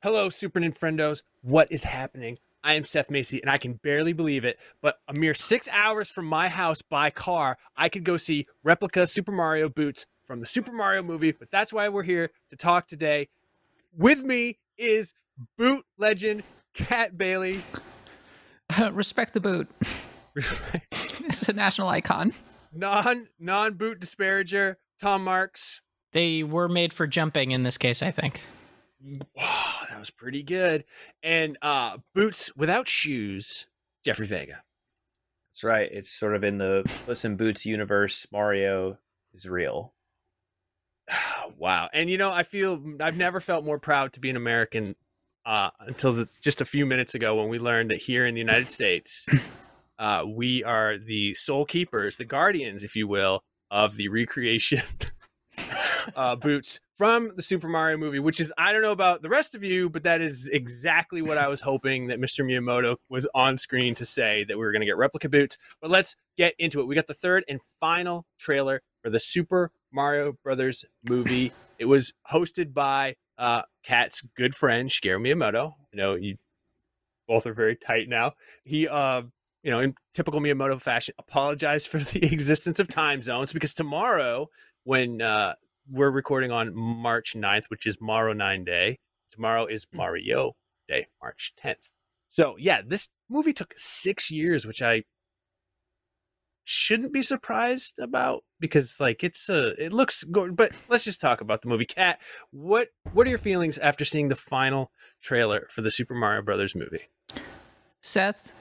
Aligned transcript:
Hello, 0.00 0.28
Super 0.28 0.60
Nintendos. 0.60 1.22
What 1.42 1.72
is 1.72 1.82
happening? 1.82 2.38
I 2.62 2.74
am 2.74 2.84
Seth 2.84 3.10
Macy, 3.10 3.40
and 3.40 3.50
I 3.50 3.58
can 3.58 3.80
barely 3.82 4.12
believe 4.12 4.44
it, 4.44 4.56
but 4.80 5.00
a 5.08 5.12
mere 5.12 5.34
six 5.34 5.68
hours 5.72 6.08
from 6.08 6.24
my 6.24 6.48
house 6.48 6.82
by 6.82 7.10
car, 7.10 7.58
I 7.76 7.88
could 7.88 8.04
go 8.04 8.16
see 8.16 8.46
replica 8.62 9.08
Super 9.08 9.32
Mario 9.32 9.68
boots 9.68 10.06
from 10.24 10.38
the 10.38 10.46
Super 10.46 10.70
Mario 10.70 11.02
movie. 11.02 11.32
But 11.32 11.50
that's 11.50 11.72
why 11.72 11.88
we're 11.88 12.04
here 12.04 12.30
to 12.50 12.56
talk 12.56 12.86
today. 12.86 13.28
With 13.92 14.22
me 14.22 14.58
is 14.76 15.14
boot 15.56 15.84
legend 15.98 16.44
Cat 16.74 17.18
Bailey. 17.18 17.58
Respect 18.92 19.34
the 19.34 19.40
boot. 19.40 19.68
it's 20.92 21.48
a 21.48 21.52
national 21.52 21.88
icon. 21.88 22.34
Non 22.72 23.26
non 23.40 23.74
boot 23.74 23.98
disparager 23.98 24.76
Tom 25.00 25.24
Marks. 25.24 25.80
They 26.12 26.44
were 26.44 26.68
made 26.68 26.94
for 26.94 27.08
jumping 27.08 27.50
in 27.50 27.64
this 27.64 27.76
case, 27.76 28.00
I 28.00 28.12
think. 28.12 28.40
Wow, 29.00 29.72
that 29.88 30.00
was 30.00 30.10
pretty 30.10 30.42
good. 30.42 30.84
And 31.22 31.56
uh 31.62 31.98
boots 32.14 32.54
without 32.56 32.88
shoes, 32.88 33.66
Jeffrey 34.04 34.26
Vega. 34.26 34.62
That's 35.50 35.64
right. 35.64 35.88
It's 35.90 36.10
sort 36.10 36.34
of 36.34 36.44
in 36.44 36.58
the 36.58 36.82
Puss 37.06 37.24
in 37.24 37.36
Boots 37.36 37.66
universe. 37.66 38.26
Mario 38.30 38.98
is 39.32 39.48
real. 39.48 39.92
wow. 41.56 41.88
And 41.92 42.10
you 42.10 42.18
know, 42.18 42.30
I 42.30 42.42
feel 42.42 42.82
I've 43.00 43.18
never 43.18 43.40
felt 43.40 43.64
more 43.64 43.78
proud 43.78 44.12
to 44.14 44.20
be 44.20 44.30
an 44.30 44.36
American 44.36 44.94
uh, 45.44 45.70
until 45.80 46.12
the, 46.12 46.28
just 46.42 46.60
a 46.60 46.64
few 46.64 46.84
minutes 46.84 47.14
ago 47.14 47.34
when 47.36 47.48
we 47.48 47.58
learned 47.58 47.90
that 47.90 47.98
here 47.98 48.26
in 48.26 48.34
the 48.34 48.40
United 48.40 48.68
States, 48.68 49.26
uh, 49.98 50.22
we 50.26 50.62
are 50.62 50.98
the 50.98 51.34
sole 51.34 51.64
keepers, 51.64 52.16
the 52.16 52.24
guardians, 52.24 52.84
if 52.84 52.94
you 52.94 53.08
will, 53.08 53.42
of 53.70 53.96
the 53.96 54.08
recreation 54.08 54.82
uh, 56.16 56.36
boots 56.36 56.80
from 56.98 57.30
the 57.36 57.42
Super 57.42 57.68
Mario 57.68 57.96
movie, 57.96 58.18
which 58.18 58.40
is, 58.40 58.52
I 58.58 58.72
don't 58.72 58.82
know 58.82 58.90
about 58.92 59.22
the 59.22 59.28
rest 59.28 59.54
of 59.54 59.62
you, 59.62 59.88
but 59.88 60.02
that 60.02 60.20
is 60.20 60.48
exactly 60.48 61.22
what 61.22 61.38
I 61.38 61.46
was 61.46 61.60
hoping 61.60 62.08
that 62.08 62.20
Mr. 62.20 62.44
Miyamoto 62.44 62.96
was 63.08 63.26
on 63.36 63.56
screen 63.56 63.94
to 63.94 64.04
say 64.04 64.44
that 64.48 64.58
we 64.58 64.64
were 64.64 64.72
going 64.72 64.80
to 64.80 64.86
get 64.86 64.96
replica 64.96 65.28
boots. 65.28 65.56
But 65.80 65.92
let's 65.92 66.16
get 66.36 66.54
into 66.58 66.80
it. 66.80 66.88
We 66.88 66.96
got 66.96 67.06
the 67.06 67.14
third 67.14 67.44
and 67.48 67.60
final 67.62 68.26
trailer 68.36 68.82
for 69.00 69.10
the 69.10 69.20
Super 69.20 69.70
Mario 69.92 70.32
Brothers 70.42 70.84
movie. 71.08 71.52
It 71.78 71.84
was 71.84 72.12
hosted 72.32 72.74
by 72.74 73.14
uh, 73.38 73.62
Kat's 73.84 74.22
good 74.36 74.56
friend 74.56 74.90
Shigeru 74.90 75.20
Miyamoto. 75.20 75.74
You 75.92 75.96
know, 75.96 76.14
you 76.16 76.36
both 77.28 77.46
are 77.46 77.54
very 77.54 77.76
tight 77.76 78.08
now. 78.08 78.32
He, 78.64 78.88
uh, 78.88 79.22
you 79.62 79.70
know, 79.70 79.78
in 79.78 79.94
typical 80.14 80.40
Miyamoto 80.40 80.82
fashion, 80.82 81.14
apologized 81.16 81.86
for 81.86 81.98
the 81.98 82.24
existence 82.32 82.80
of 82.80 82.88
time 82.88 83.22
zones 83.22 83.52
because 83.52 83.72
tomorrow, 83.72 84.50
when 84.82 85.22
uh, 85.22 85.54
we're 85.90 86.10
recording 86.10 86.50
on 86.50 86.74
March 86.74 87.34
9th, 87.36 87.64
which 87.68 87.86
is 87.86 87.98
Morrow 88.00 88.32
Nine 88.32 88.64
Day, 88.64 88.98
tomorrow 89.32 89.66
is 89.66 89.86
Hmm. 89.90 89.98
Mario 89.98 90.52
Day, 90.88 91.06
March 91.22 91.52
10th. 91.62 91.92
So 92.28 92.56
yeah, 92.58 92.82
this 92.86 93.08
movie 93.28 93.52
took 93.52 93.72
six 93.76 94.30
years, 94.30 94.66
which 94.66 94.82
I 94.82 95.04
shouldn't 96.64 97.14
be 97.14 97.22
surprised 97.22 97.98
about 97.98 98.44
because 98.60 99.00
like 99.00 99.24
it's 99.24 99.48
a 99.48 99.68
it 99.82 99.90
looks 99.90 100.22
good 100.24 100.54
but 100.54 100.72
let's 100.90 101.02
just 101.02 101.18
talk 101.18 101.40
about 101.40 101.62
the 101.62 101.68
movie 101.68 101.86
cat 101.86 102.20
what 102.50 102.88
what 103.14 103.26
are 103.26 103.30
your 103.30 103.38
feelings 103.38 103.78
after 103.78 104.04
seeing 104.04 104.28
the 104.28 104.36
final 104.36 104.92
trailer 105.22 105.66
for 105.70 105.80
the 105.80 105.90
super 105.90 106.14
mario 106.14 106.42
brothers 106.42 106.74
movie 106.74 107.08
Seth, 108.02 108.52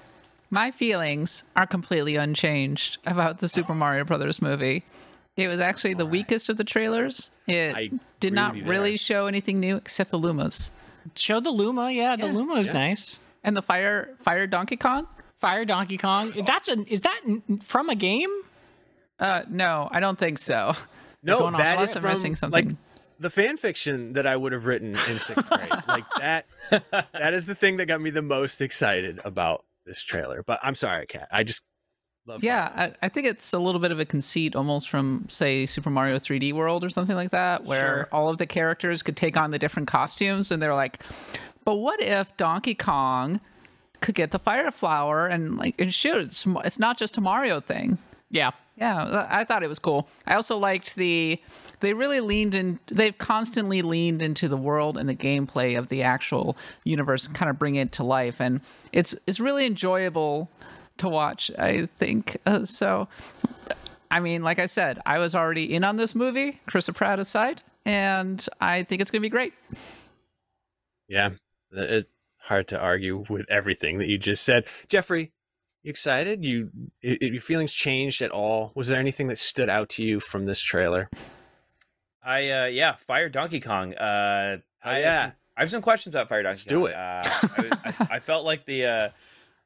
my 0.49 0.71
feelings 0.71 1.43
are 1.57 1.67
completely 1.67 2.15
unchanged 2.15 2.97
about 3.05 3.39
the 3.39 3.47
Super 3.47 3.75
Mario 3.75 4.03
Brothers 4.03 4.41
movie. 4.41 4.83
It 5.37 5.47
was 5.47 5.59
actually 5.59 5.93
the 5.93 6.05
weakest 6.05 6.49
of 6.49 6.57
the 6.57 6.63
trailers. 6.63 7.31
It 7.47 7.75
I 7.75 7.91
did 8.19 8.33
not 8.33 8.55
really 8.55 8.91
there. 8.91 8.97
show 8.97 9.27
anything 9.27 9.59
new 9.59 9.77
except 9.77 10.11
the 10.11 10.19
Lumas 10.19 10.71
Show 11.15 11.39
the 11.39 11.51
Luma, 11.51 11.91
yeah, 11.91 12.15
the 12.17 12.27
Luma 12.27 12.55
is 12.55 12.67
Yeah. 12.67 12.73
nice. 12.73 13.19
and 13.43 13.55
the 13.55 13.61
fire 13.61 14.09
fire 14.21 14.47
Donkey 14.47 14.75
Kong. 14.77 15.07
Fire 15.37 15.63
Donkey 15.63 15.97
Kong. 15.97 16.33
That's 16.45 16.67
a 16.67 16.83
is 16.91 17.01
that 17.01 17.21
from 17.63 17.89
a 17.89 17.95
game? 17.95 18.29
Uh, 19.19 19.43
no, 19.49 19.87
I 19.91 19.99
don't 19.99 20.17
think 20.19 20.37
so. 20.39 20.73
no 21.23 21.39
going 21.39 21.55
off 21.55 21.61
that 21.61 21.75
unless 21.75 21.91
is 21.91 21.95
I'm 21.97 22.01
from 22.01 22.11
missing 22.11 22.35
something. 22.35 22.67
like 22.69 22.77
the 23.19 23.29
fan 23.31 23.57
fiction 23.57 24.13
that 24.13 24.27
i 24.27 24.35
would 24.35 24.51
have 24.51 24.67
written 24.67 24.89
in 24.89 24.95
sixth 25.17 25.49
grade 25.49 25.71
like 25.87 26.03
that 26.19 26.45
that 27.13 27.33
is 27.33 27.47
the 27.47 27.55
thing 27.55 27.77
that 27.77 27.87
got 27.87 27.99
me 27.99 28.11
the 28.11 28.21
most 28.21 28.61
excited 28.61 29.19
about 29.25 29.65
this 29.87 30.03
trailer 30.03 30.43
but 30.43 30.59
i'm 30.61 30.75
sorry 30.75 31.07
cat 31.07 31.27
i 31.31 31.43
just 31.43 31.63
love 32.27 32.43
Yeah, 32.43 32.71
I, 32.75 32.93
I 33.05 33.09
think 33.09 33.27
it's 33.27 33.53
a 33.53 33.59
little 33.59 33.79
bit 33.79 33.91
of 33.91 33.99
a 33.99 34.05
conceit, 34.05 34.55
almost 34.55 34.89
from 34.89 35.25
say 35.29 35.65
Super 35.65 35.89
Mario 35.89 36.17
3D 36.19 36.53
World 36.53 36.83
or 36.83 36.89
something 36.89 37.15
like 37.15 37.31
that, 37.31 37.63
where 37.65 37.79
Sure. 37.79 38.07
all 38.11 38.29
of 38.29 38.37
the 38.37 38.45
characters 38.45 39.01
could 39.03 39.17
take 39.17 39.37
on 39.37 39.51
the 39.51 39.59
different 39.59 39.87
costumes, 39.87 40.51
and 40.51 40.61
they're 40.61 40.75
like, 40.75 40.99
"But 41.65 41.75
what 41.75 42.01
if 42.01 42.35
Donkey 42.37 42.75
Kong 42.75 43.39
could 44.01 44.15
get 44.15 44.31
the 44.31 44.39
fire 44.39 44.69
flower 44.71 45.27
and 45.27 45.57
like 45.57 45.79
and 45.79 45.93
shoot? 45.93 46.17
It's, 46.17 46.45
it's 46.65 46.79
not 46.79 46.97
just 46.97 47.17
a 47.17 47.21
Mario 47.21 47.59
thing." 47.59 47.97
Yeah. 48.29 48.51
Yeah, 48.79 49.25
I 49.27 49.43
thought 49.43 49.63
it 49.63 49.69
was 49.69 49.79
cool. 49.79 50.07
I 50.27 50.35
also 50.35 50.55
liked 50.55 50.97
the 50.97 51.41
they 51.79 51.93
really 51.93 52.19
leaned 52.19 52.53
in 52.53 52.79
they've 52.87 53.17
constantly 53.17 53.81
leaned 53.81 54.21
into 54.21 54.47
the 54.47 54.57
world 54.57 54.97
and 54.99 55.09
the 55.09 55.15
gameplay 55.15 55.75
of 55.79 55.89
the 55.89 56.03
actual 56.03 56.55
universe 56.83 57.27
kind 57.27 57.49
of 57.49 57.57
bring 57.57 57.73
it 57.75 57.91
to 57.93 58.03
life 58.03 58.39
and 58.39 58.61
it's 58.91 59.15
it's 59.25 59.39
really 59.39 59.65
enjoyable 59.65 60.51
to 60.99 61.09
watch, 61.09 61.51
I 61.57 61.87
think. 61.97 62.37
Uh, 62.45 62.65
so 62.65 63.07
I 64.09 64.19
mean, 64.19 64.43
like 64.43 64.59
I 64.59 64.65
said, 64.67 64.99
I 65.05 65.17
was 65.19 65.35
already 65.35 65.73
in 65.73 65.83
on 65.83 65.97
this 65.97 66.15
movie, 66.15 66.59
Chris 66.65 66.89
Pratt 66.89 67.19
aside, 67.19 67.61
and 67.85 68.45
I 68.61 68.83
think 68.83 69.01
it's 69.01 69.11
going 69.11 69.21
to 69.21 69.25
be 69.25 69.29
great. 69.29 69.53
yeah 71.07 71.29
it's 71.71 72.07
hard 72.39 72.67
to 72.69 72.79
argue 72.79 73.25
with 73.29 73.45
everything 73.49 73.97
that 73.97 74.07
you 74.07 74.17
just 74.17 74.43
said 74.43 74.63
jeffrey 74.87 75.31
you 75.83 75.89
excited 75.89 76.45
you 76.45 76.69
i- 77.03 77.17
i- 77.21 77.25
your 77.25 77.41
feelings 77.41 77.73
changed 77.73 78.21
at 78.21 78.31
all 78.31 78.71
was 78.75 78.87
there 78.87 78.99
anything 78.99 79.27
that 79.27 79.37
stood 79.37 79.69
out 79.69 79.89
to 79.89 80.03
you 80.03 80.19
from 80.19 80.45
this 80.45 80.61
trailer 80.61 81.09
I 82.23 82.49
uh 82.49 82.65
yeah, 82.65 82.91
Fire 82.95 83.29
Donkey 83.29 83.61
Kong. 83.61 83.93
Uh 83.95 84.57
I 84.83 84.99
yeah. 84.99 85.31
I 85.55 85.61
have 85.61 85.69
some 85.69 85.81
questions 85.81 86.13
about 86.13 86.27
Fire 86.27 86.43
Donkey 86.43 86.59
Let's 86.59 86.63
Kong. 86.65 86.79
do 86.81 86.85
it. 86.87 86.95
Uh, 86.95 87.23
I, 87.23 87.71
I, 87.85 88.07
I 88.15 88.19
felt 88.19 88.43
like 88.43 88.65
the 88.65 88.85
uh 88.85 89.09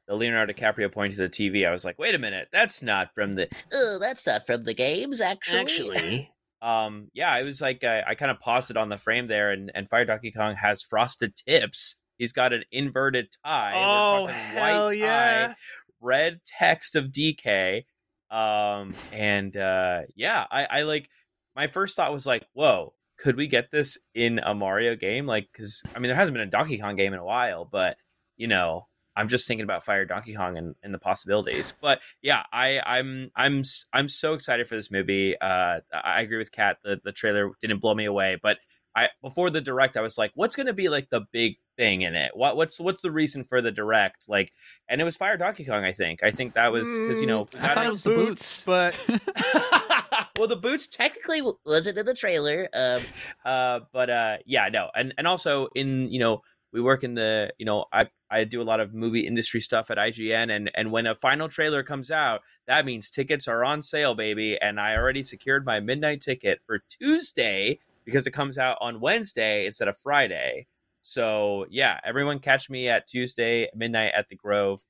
the 0.06 0.14
Leonardo 0.14 0.52
DiCaprio 0.52 0.90
pointing 0.92 1.16
to 1.16 1.22
the 1.22 1.28
TV. 1.28 1.66
I 1.66 1.72
was 1.72 1.84
like, 1.84 1.98
wait 1.98 2.14
a 2.14 2.18
minute, 2.18 2.48
that's 2.52 2.82
not 2.82 3.14
from 3.14 3.34
the. 3.34 3.48
Oh, 3.72 3.98
that's 4.00 4.26
not 4.26 4.46
from 4.46 4.64
the 4.64 4.74
games, 4.74 5.20
actually. 5.20 5.58
actually 5.58 6.32
um, 6.62 7.08
yeah, 7.12 7.30
I 7.30 7.42
was 7.42 7.60
like, 7.60 7.82
I, 7.84 8.02
I 8.06 8.14
kind 8.14 8.30
of 8.30 8.38
paused 8.38 8.70
it 8.70 8.76
on 8.76 8.88
the 8.88 8.96
frame 8.96 9.26
there, 9.26 9.50
and 9.50 9.70
and 9.74 9.88
Fire 9.88 10.04
Donkey 10.04 10.30
Kong 10.30 10.54
has 10.56 10.82
frosted 10.82 11.34
tips. 11.36 11.96
He's 12.18 12.32
got 12.32 12.52
an 12.52 12.64
inverted 12.70 13.28
tie. 13.44 13.72
Oh 13.74 14.26
hell 14.26 14.86
white 14.86 14.98
yeah 14.98 15.48
tie, 15.48 15.54
red 16.00 16.40
text 16.46 16.94
of 16.94 17.06
DK. 17.06 17.84
Um, 18.30 18.94
and 19.12 19.56
uh, 19.56 20.02
yeah, 20.14 20.46
I, 20.50 20.64
I 20.64 20.82
like 20.82 21.08
my 21.56 21.66
first 21.66 21.96
thought 21.96 22.12
was 22.12 22.26
like, 22.26 22.46
whoa, 22.52 22.94
could 23.18 23.36
we 23.36 23.46
get 23.46 23.70
this 23.70 23.98
in 24.14 24.38
a 24.38 24.54
Mario 24.54 24.96
game? 24.96 25.26
Like, 25.26 25.48
because 25.52 25.82
I 25.94 25.98
mean, 25.98 26.08
there 26.08 26.16
hasn't 26.16 26.34
been 26.34 26.46
a 26.46 26.50
Donkey 26.50 26.78
Kong 26.78 26.96
game 26.96 27.12
in 27.12 27.18
a 27.18 27.24
while, 27.24 27.64
but 27.64 27.96
you 28.36 28.46
know, 28.46 28.86
I'm 29.16 29.28
just 29.28 29.46
thinking 29.46 29.64
about 29.64 29.84
Fire 29.84 30.04
Donkey 30.04 30.34
Kong 30.34 30.56
and, 30.56 30.74
and 30.82 30.92
the 30.92 30.98
possibilities. 30.98 31.74
But 31.80 32.00
yeah, 32.22 32.42
I, 32.52 32.80
I'm 32.84 33.30
I'm 33.36 33.62
I'm 33.92 34.08
so 34.08 34.34
excited 34.34 34.66
for 34.66 34.74
this 34.74 34.90
movie. 34.90 35.36
Uh, 35.38 35.80
I 35.92 36.22
agree 36.22 36.38
with 36.38 36.52
Kat. 36.52 36.78
The 36.82 37.00
the 37.02 37.12
trailer 37.12 37.50
didn't 37.60 37.80
blow 37.80 37.94
me 37.94 38.06
away, 38.06 38.38
but 38.42 38.58
I 38.94 39.08
before 39.22 39.50
the 39.50 39.60
direct, 39.60 39.96
I 39.96 40.00
was 40.00 40.18
like, 40.18 40.32
what's 40.34 40.56
going 40.56 40.66
to 40.66 40.72
be 40.72 40.88
like 40.88 41.10
the 41.10 41.22
big 41.32 41.56
thing 41.76 42.02
in 42.02 42.14
it? 42.14 42.32
What 42.34 42.56
what's 42.56 42.80
what's 42.80 43.02
the 43.02 43.10
reason 43.10 43.44
for 43.44 43.60
the 43.60 43.70
direct? 43.70 44.28
Like, 44.28 44.52
and 44.88 45.00
it 45.00 45.04
was 45.04 45.16
Fire 45.16 45.36
Donkey 45.36 45.64
Kong. 45.64 45.84
I 45.84 45.92
think. 45.92 46.22
I 46.22 46.30
think 46.30 46.54
that 46.54 46.72
was 46.72 46.86
because 46.98 47.20
you 47.20 47.26
know. 47.26 47.48
I 47.58 47.74
thought 47.74 47.86
it 47.86 47.90
was 47.90 48.04
the 48.04 48.14
boots. 48.14 48.64
but 48.64 48.94
well, 50.38 50.48
the 50.48 50.56
boots 50.56 50.86
technically 50.86 51.42
wasn't 51.64 51.98
in 51.98 52.06
the 52.06 52.14
trailer. 52.14 52.68
Um, 52.72 53.02
uh, 53.44 53.80
but 53.92 54.10
uh, 54.10 54.36
yeah, 54.46 54.68
no, 54.68 54.90
and 54.94 55.14
and 55.16 55.26
also 55.26 55.68
in 55.74 56.08
you 56.10 56.18
know 56.18 56.42
we 56.72 56.80
work 56.80 57.04
in 57.04 57.14
the 57.14 57.52
you 57.58 57.66
know 57.66 57.86
I 57.92 58.08
I 58.32 58.44
do 58.44 58.62
a 58.62 58.64
lot 58.64 58.80
of 58.80 58.94
movie 58.94 59.26
industry 59.26 59.60
stuff 59.60 59.90
at 59.90 59.98
IGN, 59.98 60.54
and 60.54 60.70
and 60.74 60.90
when 60.90 61.06
a 61.06 61.14
final 61.14 61.48
trailer 61.48 61.82
comes 61.82 62.10
out, 62.10 62.40
that 62.66 62.84
means 62.84 63.10
tickets 63.10 63.46
are 63.46 63.64
on 63.64 63.82
sale, 63.82 64.14
baby. 64.14 64.58
And 64.60 64.80
I 64.80 64.96
already 64.96 65.22
secured 65.22 65.66
my 65.66 65.80
midnight 65.80 66.20
ticket 66.20 66.60
for 66.66 66.80
Tuesday 66.88 67.78
because 68.04 68.26
it 68.26 68.32
comes 68.32 68.58
out 68.58 68.78
on 68.80 69.00
Wednesday 69.00 69.66
instead 69.66 69.88
of 69.88 69.96
Friday. 69.96 70.66
So 71.02 71.66
yeah, 71.70 72.00
everyone 72.04 72.38
catch 72.38 72.70
me 72.70 72.88
at 72.88 73.06
Tuesday 73.06 73.68
midnight 73.74 74.12
at 74.16 74.28
the 74.28 74.36
Grove 74.36 74.84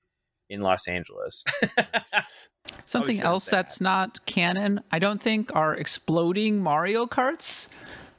in 0.48 0.60
Los 0.60 0.86
Angeles. 0.86 1.44
Something 2.84 3.20
else 3.20 3.44
say 3.44 3.56
that's 3.56 3.80
not 3.80 4.24
canon, 4.26 4.82
I 4.90 4.98
don't 4.98 5.20
think, 5.20 5.54
are 5.54 5.74
exploding 5.74 6.60
Mario 6.62 7.06
Karts. 7.06 7.68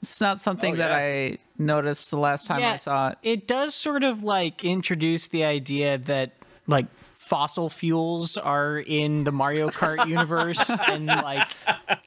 It's 0.04 0.20
not 0.20 0.42
something 0.42 0.74
Oh, 0.74 0.78
that. 0.78 0.92
I 0.92 1.38
noticed 1.58 2.12
the 2.12 2.18
last 2.18 2.46
time 2.46 2.62
I 2.62 2.78
saw 2.78 3.10
it. 3.10 3.18
It 3.24 3.48
does 3.48 3.74
sort 3.74 4.04
of 4.04 4.22
like 4.22 4.66
introduce 4.66 5.28
the 5.28 5.46
idea 5.46 5.98
that 5.98 6.34
like 6.68 6.88
fossil 7.18 7.70
fuels 7.70 8.36
are 8.36 8.80
in 8.80 9.24
the 9.24 9.32
Mario 9.32 9.70
Kart 9.70 10.06
universe 10.10 10.70
and 10.70 11.06
like 11.08 11.48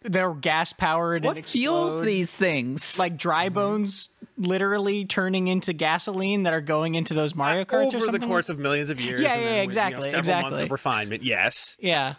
they're 0.02 0.34
gas 0.34 0.74
powered 0.74 1.24
What 1.24 1.38
and 1.38 1.46
fuels 1.46 2.02
these 2.02 2.32
things? 2.34 2.98
like 2.98 3.16
dry 3.16 3.46
mm-hmm. 3.46 3.54
bones 3.54 4.10
literally 4.36 5.06
turning 5.06 5.48
into 5.48 5.72
gasoline 5.72 6.42
that 6.42 6.52
are 6.52 6.60
going 6.60 6.96
into 6.96 7.14
those 7.14 7.34
Mario 7.34 7.64
Karts 7.64 7.72
or 7.72 7.96
over 7.96 8.00
something? 8.00 8.20
the 8.20 8.26
course 8.26 8.50
of 8.50 8.58
millions 8.58 8.90
of 8.90 9.00
years. 9.00 9.22
Yeah, 9.22 9.32
and 9.32 9.42
yeah, 9.42 9.48
then 9.48 9.66
with, 9.66 9.76
you 9.76 9.92
know, 10.12 10.18
exactly, 10.18 10.42
months 10.42 10.60
of 10.60 10.70
refinement. 10.70 11.22
Yes. 11.22 11.78
yeah. 11.80 12.14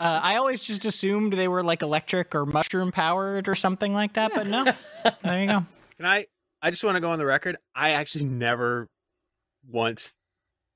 Uh, 0.00 0.20
I 0.22 0.36
always 0.36 0.60
just 0.60 0.84
assumed 0.84 1.32
they 1.32 1.48
were 1.48 1.62
like 1.62 1.82
electric 1.82 2.34
or 2.34 2.44
mushroom 2.46 2.92
powered 2.92 3.48
or 3.48 3.54
something 3.54 3.92
like 3.94 4.14
that, 4.14 4.32
but 4.34 4.46
no. 4.46 4.64
There 5.22 5.40
you 5.40 5.46
go. 5.48 5.64
Can 5.96 6.06
I? 6.06 6.26
I 6.62 6.70
just 6.70 6.82
want 6.84 6.96
to 6.96 7.00
go 7.00 7.10
on 7.10 7.18
the 7.18 7.26
record. 7.26 7.56
I 7.74 7.90
actually 7.90 8.24
never 8.24 8.88
once 9.70 10.12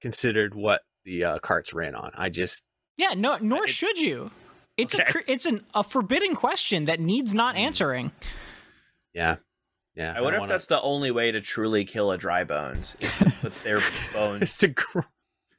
considered 0.00 0.54
what 0.54 0.82
the 1.04 1.24
uh, 1.24 1.38
carts 1.38 1.72
ran 1.72 1.94
on. 1.94 2.12
I 2.14 2.28
just 2.30 2.62
Yeah, 2.96 3.14
no, 3.16 3.38
nor 3.40 3.64
it- 3.64 3.70
should 3.70 3.98
you. 4.00 4.30
It's 4.76 4.94
a 4.94 5.02
Okay. 5.02 5.10
cr- 5.12 5.18
it's 5.26 5.44
an, 5.46 5.64
a 5.74 5.82
forbidden 5.82 6.36
question 6.36 6.84
that 6.84 7.00
needs 7.00 7.34
not 7.34 7.56
answering. 7.56 8.12
yeah, 9.12 9.36
yeah. 9.96 10.10
I 10.16 10.20
wonder 10.20 10.22
don't 10.22 10.34
if 10.34 10.40
wanna- 10.42 10.48
that's 10.52 10.66
the 10.66 10.80
only 10.82 11.10
way 11.10 11.32
to 11.32 11.40
truly 11.40 11.84
kill 11.84 12.12
a 12.12 12.18
dry 12.18 12.44
bones 12.44 12.96
is 13.00 13.18
to 13.18 13.24
put 13.30 13.54
their 13.64 13.78
It's 13.88 14.12
bones 14.12 14.58
to 14.58 14.68
gr- 14.68 15.00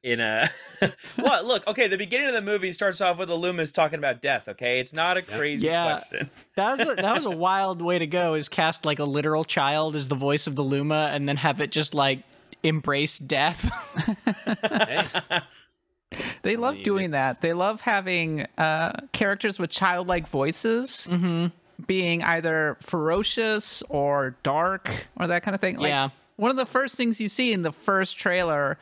in 0.04 0.19
a. 0.19 0.50
what? 1.18 1.46
Look, 1.46 1.68
okay. 1.68 1.88
The 1.88 1.98
beginning 1.98 2.28
of 2.28 2.34
the 2.34 2.42
movie 2.42 2.72
starts 2.72 3.01
off 3.01 3.18
with 3.18 3.30
a 3.30 3.36
Loomis 3.36 3.72
talking 3.72 4.00
about 4.00 4.22
death. 4.22 4.48
Okay, 4.48 4.80
it's 4.80 4.94
not 4.94 5.18
a 5.18 5.22
crazy 5.22 5.68
Yeah. 5.68 5.98
question. 6.00 6.30
That 6.56 6.78
was 6.78 6.88
a, 6.88 7.01
that 7.01 7.16
was 7.16 7.25
a 7.25 7.30
wild 7.31 7.81
way 7.81 8.00
to 8.00 8.07
go. 8.07 8.34
Is 8.34 8.50
cast 8.50 8.86
like 8.86 9.00
a 9.00 9.04
literal 9.06 9.44
child 9.44 9.96
as 9.96 10.07
the 10.07 10.16
voice 10.16 10.48
of 10.48 10.56
the 10.56 10.63
Luma, 10.63 11.10
and 11.13 11.28
then 11.28 11.38
have 11.38 11.62
it 11.62 11.72
just 11.72 11.94
like 11.94 12.24
embrace 12.63 13.19
death. 13.19 13.69
hey, 14.72 15.06
They 16.42 16.56
love 16.56 16.75
mean, 16.75 16.84
doing 16.84 17.06
it's- 17.10 17.36
that. 17.36 17.42
They 17.42 17.54
love 17.54 17.81
having 17.81 18.48
uh, 18.57 18.94
characters 19.12 19.60
with 19.60 19.69
childlike 19.69 20.28
voices 20.28 21.07
being 21.88 22.24
either 22.24 22.78
ferocious 22.81 23.84
or 23.90 24.36
dark 24.44 24.90
or 25.18 25.28
that 25.28 25.44
kind 25.44 25.56
of 25.56 25.62
thing. 25.62 25.78
Like, 25.78 25.90
Yeah. 25.90 26.10
One 26.36 26.52
of 26.52 26.57
the 26.57 26.66
first 26.66 26.95
things 26.95 27.19
you 27.22 27.28
see 27.28 27.52
in 27.54 27.62
the 27.63 27.72
first 27.74 28.18
trailer 28.18 28.78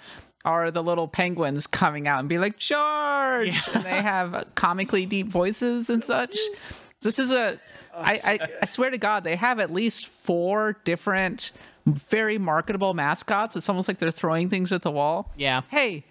are 0.48 0.72
the 0.72 0.82
little 0.82 1.10
penguins 1.10 1.68
coming 1.68 2.08
out 2.08 2.22
and 2.22 2.30
be 2.30 2.38
like, 2.38 2.58
charge! 2.58 3.50
And 3.76 3.84
they 3.84 4.02
have 4.02 4.48
comically 4.56 5.06
deep 5.06 5.28
voices 5.28 5.90
and 5.90 6.04
such. 6.04 6.38
This 7.02 7.20
is 7.20 7.32
a. 7.32 7.60
Oh, 7.94 8.00
I, 8.00 8.20
I, 8.26 8.40
I 8.62 8.66
swear 8.66 8.90
to 8.90 8.98
God, 8.98 9.24
they 9.26 9.36
have 9.36 9.60
at 9.60 9.72
least 9.72 10.08
four 10.08 10.78
different, 10.86 11.52
very 11.86 12.38
marketable 12.38 12.94
mascots. 12.94 13.58
It's 13.58 13.68
almost 13.68 13.90
like 13.90 13.98
they're 13.98 14.10
throwing 14.10 14.50
things 14.50 14.72
at 14.72 14.84
the 14.84 14.92
wall 14.92 15.34
yeah, 15.36 15.62
hey, 15.70 16.06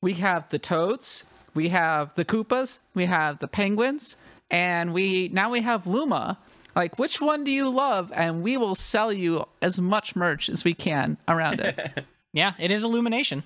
we 0.00 0.14
have 0.14 0.48
the 0.48 0.58
toads, 0.58 1.30
we 1.54 1.68
have 1.68 2.14
the 2.14 2.24
Koopas, 2.24 2.78
we 2.94 3.04
have 3.04 3.40
the 3.40 3.48
penguins, 3.48 4.16
and 4.50 4.94
we 4.94 5.28
now 5.28 5.50
we 5.50 5.60
have 5.60 5.86
Luma. 5.86 6.38
Like, 6.74 6.98
which 6.98 7.20
one 7.20 7.44
do 7.44 7.50
you 7.50 7.68
love? 7.68 8.12
And 8.14 8.42
we 8.42 8.56
will 8.56 8.76
sell 8.76 9.12
you 9.12 9.44
as 9.60 9.80
much 9.80 10.14
merch 10.14 10.48
as 10.48 10.64
we 10.64 10.72
can 10.72 11.18
around 11.28 11.60
it. 11.60 12.04
yeah. 12.32 12.52
It 12.58 12.70
is 12.70 12.84
illumination. 12.84 13.42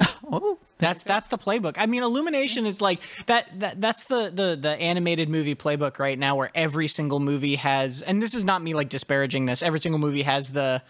oh, 0.30 0.58
That's 0.78 1.02
that's 1.02 1.28
the 1.28 1.38
playbook. 1.38 1.74
I 1.76 1.86
mean, 1.86 2.02
Illumination 2.02 2.66
is 2.66 2.80
like 2.80 3.00
that. 3.26 3.60
That 3.60 3.80
that's 3.80 4.04
the 4.04 4.30
the 4.30 4.58
the 4.60 4.70
animated 4.70 5.28
movie 5.28 5.54
playbook 5.54 5.98
right 5.98 6.18
now, 6.18 6.36
where 6.36 6.50
every 6.54 6.88
single 6.88 7.20
movie 7.20 7.56
has, 7.56 8.02
and 8.02 8.20
this 8.20 8.34
is 8.34 8.44
not 8.44 8.62
me 8.62 8.74
like 8.74 8.88
disparaging 8.88 9.46
this. 9.46 9.62
Every 9.62 9.80
single 9.80 10.00
movie 10.00 10.22
has 10.22 10.50
the 10.50 10.82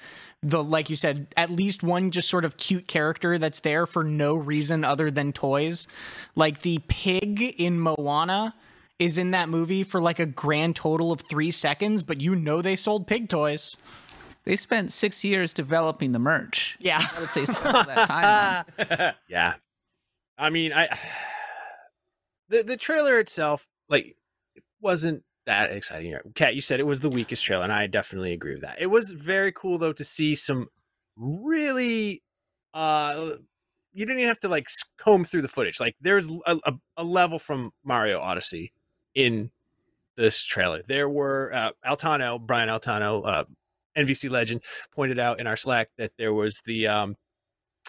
the 0.43 0.63
like 0.63 0.91
you 0.91 0.97
said, 0.97 1.27
at 1.37 1.51
least 1.51 1.83
one 1.83 2.11
just 2.11 2.29
sort 2.29 2.45
of 2.45 2.57
cute 2.57 2.89
character 2.89 3.39
that's 3.39 3.61
there 3.61 3.87
for 3.87 4.03
no 4.03 4.35
reason 4.35 4.85
other 4.85 5.11
than 5.11 5.33
toys. 5.33 5.89
Like 6.35 6.63
the 6.63 6.79
pig 6.89 7.43
in 7.59 7.79
Moana 7.79 8.55
is 8.99 9.19
in 9.19 9.33
that 9.33 9.49
movie 9.49 9.83
for 9.83 10.01
like 10.01 10.19
a 10.19 10.27
grand 10.27 10.77
total 10.77 11.13
of 11.13 11.21
three 11.21 11.51
seconds, 11.51 12.03
but 12.03 12.21
you 12.21 12.35
know 12.35 12.63
they 12.63 12.77
sold 12.77 13.07
pig 13.07 13.29
toys. 13.29 13.77
They 14.45 14.57
spent 14.57 14.93
six 14.93 15.25
years 15.25 15.53
developing 15.53 16.13
the 16.13 16.19
merch. 16.19 16.77
Yeah. 16.81 17.03
I 17.17 17.21
would 17.21 17.31
say 17.31 17.45
spend 17.45 17.77
all 17.77 17.85
that 17.85 18.09
time 18.09 18.87
on? 18.99 19.15
yeah. 19.29 19.55
I 20.39 20.51
mean, 20.51 20.73
I 20.73 20.89
the 22.49 22.63
the 22.63 22.77
trailer 22.77 23.19
itself, 23.19 23.67
like, 23.89 24.17
it 24.55 24.65
wasn't 24.81 25.23
that 25.47 25.71
exciting. 25.73 26.17
Kat, 26.35 26.55
you 26.55 26.61
said 26.61 26.81
it 26.81 26.87
was 26.87 27.01
the 27.01 27.11
weakest 27.11 27.45
trailer, 27.45 27.65
and 27.65 27.73
I 27.73 27.87
definitely 27.87 28.33
agree 28.33 28.53
with 28.53 28.63
that. 28.63 28.81
It 28.81 28.89
was 28.89 29.13
very 29.13 29.53
cool 29.53 29.79
though 29.79 29.93
to 29.93 30.05
see 30.05 30.35
some 30.35 30.69
really 31.17 32.23
uh 32.75 33.33
you 33.93 34.07
didn't 34.07 34.21
even 34.21 34.29
have 34.29 34.41
to 34.41 34.49
like 34.49 34.67
comb 34.99 35.25
through 35.25 35.43
the 35.43 35.49
footage. 35.49 35.79
Like 35.79 35.97
there's 36.01 36.29
a, 36.47 36.59
a, 36.65 36.73
a 36.97 37.05
level 37.05 37.39
from 37.39 37.73
Mario 37.85 38.19
Odyssey 38.21 38.73
in 39.15 39.51
this 40.17 40.43
trailer. 40.45 40.83
There 40.87 41.09
were 41.09 41.53
uh, 41.55 41.71
Altano, 41.87 42.41
Brian 42.41 42.69
Altano, 42.69 43.27
uh, 43.27 43.45
NVC 43.97 44.31
legend, 44.31 44.63
pointed 44.95 45.19
out 45.19 45.41
in 45.41 45.47
our 45.47 45.57
Slack 45.57 45.89
that 45.99 46.13
there 46.19 46.33
was 46.35 46.61
the 46.65 46.87
um 46.87 47.17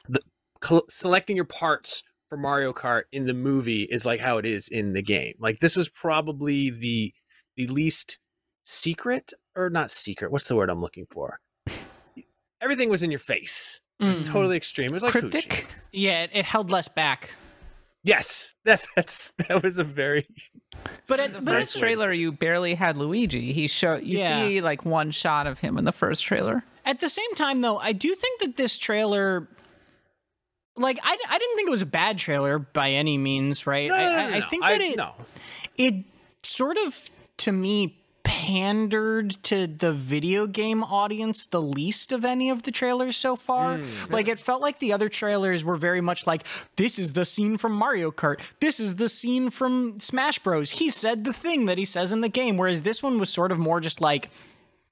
the 0.09 0.21
col- 0.61 0.85
selecting 0.89 1.35
your 1.35 1.45
parts 1.45 2.03
for 2.29 2.37
Mario 2.37 2.73
Kart 2.73 3.03
in 3.11 3.25
the 3.27 3.33
movie 3.33 3.83
is 3.83 4.05
like 4.05 4.19
how 4.19 4.37
it 4.37 4.45
is 4.45 4.67
in 4.67 4.93
the 4.93 5.01
game. 5.03 5.33
Like 5.39 5.59
this 5.59 5.75
was 5.75 5.89
probably 5.89 6.69
the 6.69 7.13
the 7.55 7.67
least 7.67 8.17
secret 8.63 9.33
or 9.55 9.69
not 9.69 9.91
secret. 9.91 10.31
What's 10.31 10.47
the 10.47 10.55
word 10.55 10.69
I'm 10.69 10.81
looking 10.81 11.05
for? 11.11 11.39
Everything 12.61 12.89
was 12.89 13.03
in 13.03 13.11
your 13.11 13.19
face. 13.19 13.81
It 13.99 14.05
was 14.05 14.23
Mm. 14.23 14.27
totally 14.27 14.57
extreme. 14.57 14.87
It 14.87 14.93
was 14.93 15.03
like. 15.03 15.11
Cryptic? 15.11 15.67
Yeah, 15.91 16.23
it, 16.23 16.31
it 16.33 16.45
held 16.45 16.69
less 16.69 16.87
back. 16.87 17.31
Yes, 18.03 18.55
that 18.65 18.85
that's 18.95 19.31
that 19.47 19.61
was 19.63 19.77
a 19.77 19.83
very 19.83 20.27
But 21.07 21.19
it, 21.19 21.33
The 21.33 21.41
but 21.41 21.53
first 21.61 21.77
trailer, 21.79 22.11
you 22.13 22.31
barely 22.31 22.75
had 22.75 22.97
Luigi. 22.97 23.51
He 23.53 23.67
show 23.67 23.95
you 23.95 24.17
Yeah. 24.19 24.47
see 24.47 24.61
like 24.61 24.85
one 24.85 25.11
shot 25.11 25.47
of 25.47 25.59
him 25.59 25.77
in 25.77 25.85
the 25.85 25.91
first 25.91 26.23
trailer. 26.23 26.63
At 26.85 26.99
the 26.99 27.09
same 27.09 27.33
time, 27.35 27.61
though, 27.61 27.77
I 27.77 27.91
do 27.93 28.13
think 28.15 28.41
that 28.41 28.57
this 28.57 28.77
trailer, 28.77 29.47
like, 30.75 30.99
I, 31.03 31.17
I 31.29 31.37
didn't 31.37 31.55
think 31.55 31.67
it 31.67 31.71
was 31.71 31.81
a 31.81 31.85
bad 31.87 32.17
trailer 32.17 32.59
by 32.59 32.91
any 32.91 33.17
means, 33.17 33.65
right? 33.67 33.89
no, 33.89 33.95
I, 33.95 34.03
no, 34.03 34.09
no, 34.29 34.35
I, 34.35 34.37
I 34.37 34.41
think 34.49 34.63
that 34.63 34.81
it 34.81 34.97
no. 34.97 35.13
it 35.77 36.05
sort 36.43 36.77
of 36.77 37.09
to 37.37 37.51
me 37.51 37.97
pandered 38.43 39.31
to 39.41 39.67
the 39.67 39.93
video 39.93 40.45
game 40.47 40.83
audience 40.83 41.45
the 41.45 41.61
least 41.61 42.11
of 42.11 42.25
any 42.25 42.49
of 42.49 42.63
the 42.63 42.71
trailers 42.71 43.15
so 43.15 43.37
far. 43.37 43.77
Mm, 43.77 44.11
like 44.11 44.27
it 44.27 44.37
felt 44.37 44.61
like 44.61 44.79
the 44.79 44.91
other 44.91 45.07
trailers 45.07 45.63
were 45.63 45.77
very 45.77 46.01
much 46.01 46.27
like 46.27 46.43
this 46.75 46.99
is 46.99 47.13
the 47.13 47.23
scene 47.23 47.57
from 47.57 47.71
Mario 47.71 48.11
Kart. 48.11 48.41
This 48.59 48.81
is 48.81 48.95
the 48.95 49.07
scene 49.07 49.49
from 49.49 49.97
Smash 49.97 50.39
Bros. 50.39 50.71
He 50.71 50.89
said 50.89 51.23
the 51.23 51.31
thing 51.31 51.67
that 51.67 51.77
he 51.77 51.85
says 51.85 52.11
in 52.11 52.19
the 52.19 52.27
game 52.27 52.57
whereas 52.57 52.81
this 52.81 53.01
one 53.01 53.17
was 53.17 53.29
sort 53.29 53.53
of 53.53 53.59
more 53.59 53.79
just 53.79 54.01
like 54.01 54.29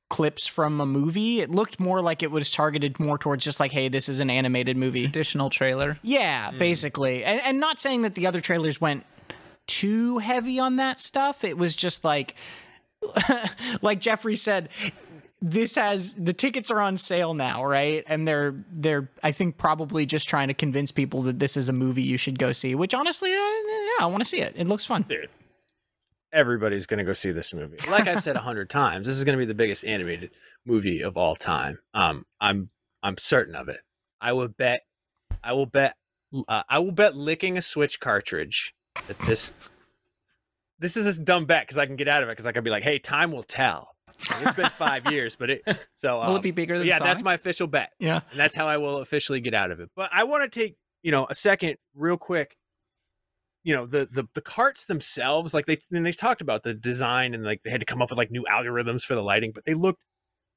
clips 0.07 0.47
from 0.47 0.79
a 0.79 0.85
movie. 0.85 1.41
It 1.41 1.49
looked 1.49 1.77
more 1.77 2.01
like 2.01 2.23
it 2.23 2.31
was 2.31 2.51
targeted 2.51 3.01
more 3.01 3.17
towards 3.17 3.43
just 3.43 3.59
like 3.59 3.73
hey, 3.73 3.89
this 3.89 4.07
is 4.07 4.21
an 4.21 4.29
animated 4.29 4.77
movie. 4.77 5.03
Additional 5.03 5.49
trailer. 5.49 5.99
Yeah, 6.03 6.51
mm. 6.51 6.57
basically. 6.57 7.25
And, 7.25 7.41
and 7.41 7.59
not 7.59 7.81
saying 7.81 8.03
that 8.03 8.15
the 8.15 8.27
other 8.27 8.39
trailers 8.39 8.79
went 8.79 9.05
too 9.67 10.19
heavy 10.19 10.57
on 10.57 10.77
that 10.77 11.01
stuff. 11.01 11.43
It 11.43 11.57
was 11.57 11.75
just 11.75 12.05
like, 12.05 12.35
like 13.81 13.99
Jeffrey 13.99 14.35
said, 14.35 14.69
this 15.41 15.75
has 15.75 16.13
the 16.13 16.33
tickets 16.33 16.69
are 16.69 16.79
on 16.79 16.97
sale 16.97 17.33
now, 17.33 17.65
right? 17.65 18.03
And 18.07 18.27
they're 18.27 18.53
they're 18.71 19.09
I 19.23 19.31
think 19.31 19.57
probably 19.57 20.05
just 20.05 20.29
trying 20.29 20.49
to 20.49 20.53
convince 20.53 20.91
people 20.91 21.23
that 21.23 21.39
this 21.39 21.57
is 21.57 21.67
a 21.67 21.73
movie 21.73 22.03
you 22.03 22.17
should 22.17 22.37
go 22.37 22.51
see. 22.51 22.75
Which 22.75 22.93
honestly, 22.93 23.33
uh, 23.33 23.37
yeah, 23.37 24.01
I 24.01 24.05
want 24.05 24.21
to 24.21 24.29
see 24.29 24.39
it. 24.39 24.53
It 24.55 24.67
looks 24.67 24.85
fun. 24.85 25.05
Dude, 25.09 25.29
everybody's 26.31 26.85
to 26.99 27.03
go 27.03 27.13
see 27.13 27.31
this 27.31 27.53
movie. 27.53 27.77
Like 27.89 28.07
I've 28.07 28.23
said 28.23 28.35
a 28.35 28.41
hundred 28.41 28.69
times, 28.69 29.07
this 29.07 29.17
is 29.17 29.23
to 29.37 29.41
be 29.41 29.47
the 29.47 29.55
biggest 29.55 29.85
animated 29.85 30.31
movie 30.65 31.01
of 31.01 31.17
all 31.17 31.35
time. 31.35 31.79
Um, 31.93 32.25
I'm 32.39 32.69
I'm 33.01 33.17
certain 33.17 33.55
of 33.55 33.67
it. 33.67 33.79
I 34.19 34.33
will 34.33 34.47
bet. 34.47 34.81
I 35.43 35.53
will 35.53 35.65
bet. 35.65 35.95
Uh, 36.47 36.63
I 36.69 36.79
will 36.79 36.91
bet 36.91 37.15
licking 37.15 37.57
a 37.57 37.61
Switch 37.61 37.99
cartridge 37.99 38.75
that 39.07 39.17
this. 39.19 39.51
This 40.81 40.97
is 40.97 41.17
a 41.17 41.21
dumb 41.21 41.45
bet 41.45 41.61
because 41.63 41.77
I 41.77 41.85
can 41.85 41.95
get 41.95 42.07
out 42.09 42.23
of 42.23 42.29
it 42.29 42.33
because 42.33 42.47
I 42.47 42.51
can 42.51 42.63
be 42.63 42.69
like, 42.71 42.83
"Hey, 42.83 42.99
time 42.99 43.31
will 43.31 43.43
tell." 43.43 43.95
It's 44.19 44.53
been 44.53 44.65
five 44.69 45.05
years, 45.11 45.35
but 45.35 45.49
it. 45.51 45.61
So 45.95 46.17
Will 46.17 46.33
it 46.33 46.37
um, 46.37 46.41
be 46.41 46.51
bigger 46.51 46.77
than 46.77 46.85
yeah, 46.87 46.99
that's 46.99 47.23
my 47.23 47.35
official 47.35 47.67
bet 47.67 47.91
Yeah. 47.99 48.21
and 48.31 48.39
that's 48.39 48.55
how 48.55 48.67
I 48.67 48.77
will 48.77 48.97
officially 48.97 49.39
get 49.39 49.53
out 49.53 49.71
of 49.71 49.79
it. 49.79 49.89
But 49.95 50.09
I 50.11 50.23
want 50.25 50.51
to 50.51 50.59
take 50.59 50.75
you 51.03 51.11
know 51.11 51.27
a 51.29 51.35
second, 51.35 51.77
real 51.95 52.17
quick. 52.17 52.57
You 53.63 53.75
know 53.75 53.85
the 53.85 54.07
the 54.11 54.27
the 54.33 54.41
carts 54.41 54.85
themselves, 54.85 55.53
like 55.53 55.67
they 55.67 55.77
and 55.91 56.03
they 56.05 56.11
talked 56.11 56.41
about 56.41 56.63
the 56.63 56.73
design 56.73 57.33
and 57.35 57.43
like 57.43 57.61
they 57.63 57.69
had 57.69 57.79
to 57.81 57.85
come 57.85 58.01
up 58.01 58.09
with 58.09 58.17
like 58.17 58.31
new 58.31 58.43
algorithms 58.51 59.03
for 59.03 59.13
the 59.13 59.21
lighting, 59.23 59.51
but 59.53 59.65
they 59.65 59.75
looked 59.75 60.03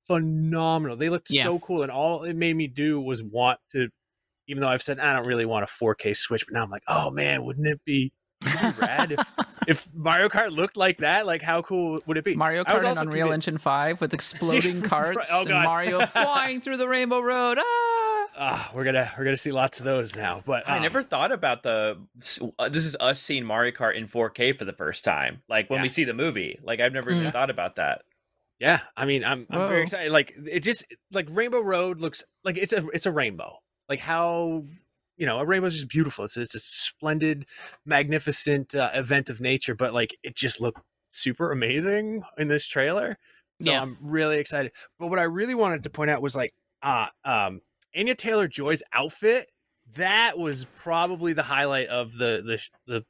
phenomenal. 0.06 0.96
They 0.96 1.08
looked 1.10 1.28
Yeah. 1.30 1.42
so 1.44 1.58
cool, 1.58 1.82
and 1.82 1.92
all 1.92 2.24
it 2.24 2.34
made 2.36 2.56
me 2.56 2.66
do 2.66 3.00
was 3.00 3.22
want 3.22 3.60
to. 3.72 3.88
Even 4.46 4.60
though 4.60 4.68
I've 4.68 4.82
said 4.82 4.98
I 5.00 5.14
don't 5.14 5.26
really 5.26 5.46
want 5.46 5.64
a 5.64 5.66
4K 5.66 6.14
Switch, 6.16 6.44
but 6.46 6.52
now 6.54 6.62
I'm 6.62 6.70
like, 6.70 6.82
oh 6.86 7.10
man, 7.10 7.44
wouldn't 7.44 7.66
it 7.66 7.80
be 7.84 7.92
wouldn't 8.02 8.12
it 8.12 8.12
be 8.12 8.12
rad 8.42 9.12
if 9.12 9.20
if 9.68 9.88
Mario 9.94 10.28
Kart 10.28 10.50
looked 10.50 10.76
like 10.76 10.98
that? 10.98 11.26
Like 11.26 11.42
how 11.42 11.62
cool 11.62 11.98
would 12.06 12.16
it 12.18 12.24
be? 12.24 12.36
Mario 12.36 12.64
Kart 12.64 12.84
and 12.88 12.98
Unreal 12.98 13.26
convinced- 13.26 13.48
Engine 13.48 13.58
5 13.58 14.00
with 14.00 14.14
exploding 14.14 14.80
Right. 14.80 14.90
carts 14.90 15.30
Oh, 15.32 15.40
and 15.42 15.50
Mario 15.50 16.00
flying 16.06 16.60
through 16.60 16.76
the 16.78 16.88
Rainbow 16.88 17.20
Road. 17.20 17.58
Ah! 17.60 18.26
Ah, 18.36 18.70
we're 18.74 18.82
gonna 18.82 19.10
we're 19.16 19.24
gonna 19.24 19.36
see 19.36 19.52
lots 19.52 19.78
of 19.78 19.84
those 19.84 20.16
now. 20.16 20.42
But 20.44 20.68
I 20.68 20.80
never 20.80 21.02
thought 21.04 21.30
about 21.30 21.62
the. 21.62 21.98
Uh, 22.58 22.68
this 22.68 22.84
is 22.84 22.96
us 22.98 23.20
seeing 23.20 23.44
Mario 23.44 23.70
Kart 23.70 23.94
in 23.94 24.06
4K 24.08 24.58
for 24.58 24.64
the 24.64 24.72
first 24.72 25.04
time. 25.04 25.42
Like 25.48 25.70
when 25.70 25.78
Yeah. 25.78 25.82
we 25.84 25.88
see 25.88 26.02
the 26.04 26.14
movie. 26.14 26.58
Like 26.62 26.80
I've 26.80 26.92
never 26.92 27.10
even 27.12 27.24
Mm. 27.26 27.32
thought 27.32 27.50
about 27.50 27.76
that. 27.76 28.02
Yeah, 28.58 28.80
I 28.96 29.04
mean, 29.04 29.24
I'm 29.24 29.46
I'm 29.50 29.60
Whoa. 29.60 29.68
very 29.68 29.82
excited. 29.82 30.10
Like 30.10 30.34
it 30.46 30.60
just 30.60 30.84
like 31.12 31.28
Rainbow 31.30 31.60
Road 31.60 32.00
looks 32.00 32.24
like 32.42 32.56
it's 32.58 32.72
a 32.72 32.84
it's 32.88 33.06
a 33.06 33.12
rainbow. 33.12 33.58
Like 33.88 34.00
how 34.00 34.64
you 35.16 35.26
know 35.26 35.38
a 35.38 35.44
rainbow 35.44 35.66
is 35.66 35.74
just 35.74 35.88
beautiful. 35.88 36.24
It's 36.24 36.36
it's 36.36 36.54
a 36.54 36.60
splendid, 36.60 37.46
magnificent 37.86 38.74
uh, 38.74 38.90
event 38.94 39.30
of 39.30 39.40
nature. 39.40 39.74
But 39.74 39.94
like 39.94 40.16
it 40.22 40.36
just 40.36 40.60
looked 40.60 40.80
super 41.08 41.52
amazing 41.52 42.22
in 42.38 42.48
this 42.48 42.66
trailer. 42.66 43.16
So 43.62 43.70
Yeah. 43.70 43.80
I'm 43.82 43.96
really 44.00 44.38
excited. 44.38 44.72
But 44.98 45.08
what 45.08 45.18
I 45.18 45.24
really 45.24 45.54
wanted 45.54 45.84
to 45.84 45.90
point 45.90 46.10
out 46.10 46.20
was 46.22 46.34
like 46.34 46.52
uh 46.82 47.06
um 47.24 47.60
Anya 47.96 48.14
Taylor 48.14 48.48
Joy's 48.48 48.82
outfit. 48.92 49.48
That 49.94 50.38
was 50.38 50.66
probably 50.76 51.32
the 51.34 51.42
highlight 51.42 51.88
of 51.88 52.14
the 52.14 52.42
the 52.44 52.92
the 52.92 53.04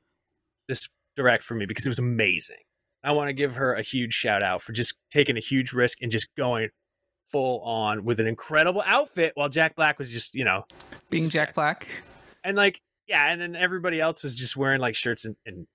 this 0.69 0.89
direct 1.17 1.45
for 1.45 1.55
me 1.55 1.67
because 1.67 1.87
it 1.87 1.91
was 1.91 1.99
amazing. 1.99 2.57
I 3.03 3.13
want 3.13 3.29
to 3.29 3.33
give 3.35 3.57
her 3.57 3.75
a 3.75 3.83
huge 3.83 4.15
shout 4.15 4.43
out 4.43 4.63
for 4.63 4.73
just 4.73 4.97
taking 5.11 5.37
a 5.37 5.41
huge 5.41 5.73
risk 5.73 5.99
and 6.01 6.11
just 6.11 6.29
going 6.37 6.71
full 7.23 7.61
on 7.61 8.05
with 8.05 8.19
an 8.19 8.27
incredible 8.27 8.83
outfit 8.87 9.33
while 9.35 9.49
Jack 9.49 9.77
Black 9.77 9.99
was 9.99 10.11
just, 10.11 10.35
you 10.35 10.45
know, 10.45 10.65
Being 11.19 11.29
Jack 11.31 11.49
Jack. 11.49 11.55
Black. 11.55 11.89
and 12.45 12.57
like, 12.57 12.81
yeah, 13.07 13.31
and 13.31 13.41
then 13.41 13.55
everybody 13.57 14.01
else 14.01 14.23
was 14.23 14.35
just 14.35 14.57
wearing 14.57 14.81
like 14.81 14.95
shirts 14.95 15.25
and, 15.25 15.37
and 15.47 15.67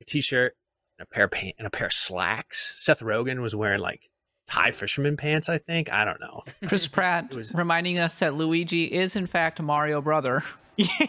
a 0.00 0.04
t-shirt 0.04 0.54
and 0.98 1.06
a 1.10 1.14
pair 1.14 1.24
of 1.24 1.30
pants 1.30 1.54
and 1.58 1.66
a 1.66 1.70
pair 1.70 1.86
of 1.86 1.92
slacks. 1.92 2.82
Seth 2.82 3.00
Rogen 3.00 3.40
was 3.40 3.54
wearing 3.54 3.80
like 3.80 4.08
Thai 4.46 4.70
fisherman 4.72 5.16
pants, 5.16 5.48
I 5.48 5.58
think. 5.58 5.92
I 5.92 6.04
don't 6.04 6.20
know. 6.20 6.42
Chris 6.66 6.86
Pratt 6.88 7.34
was- 7.34 7.52
reminding 7.54 7.98
us 7.98 8.18
that 8.20 8.34
Luigi 8.34 8.84
is 8.84 9.16
in 9.16 9.26
fact 9.26 9.58
a 9.58 9.62
Mario 9.62 10.00
brother. 10.00 10.42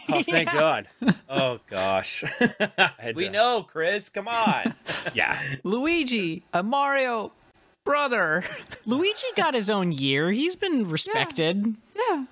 Oh, 0.08 0.20
thank 0.24 0.50
God. 0.52 0.88
Oh 1.28 1.60
gosh. 1.68 2.24
we 3.14 3.26
to- 3.26 3.30
know, 3.30 3.62
Chris. 3.62 4.08
Come 4.08 4.26
on. 4.26 4.74
Yeah. 5.14 5.40
Luigi, 5.62 6.42
a 6.52 6.64
Mario 6.64 7.30
brother. 7.84 8.42
Luigi 8.84 9.26
got 9.36 9.54
his 9.54 9.70
own 9.70 9.92
year. 9.92 10.32
He's 10.32 10.56
been 10.56 10.90
respected. 10.90 11.76
Yeah. 11.94 12.24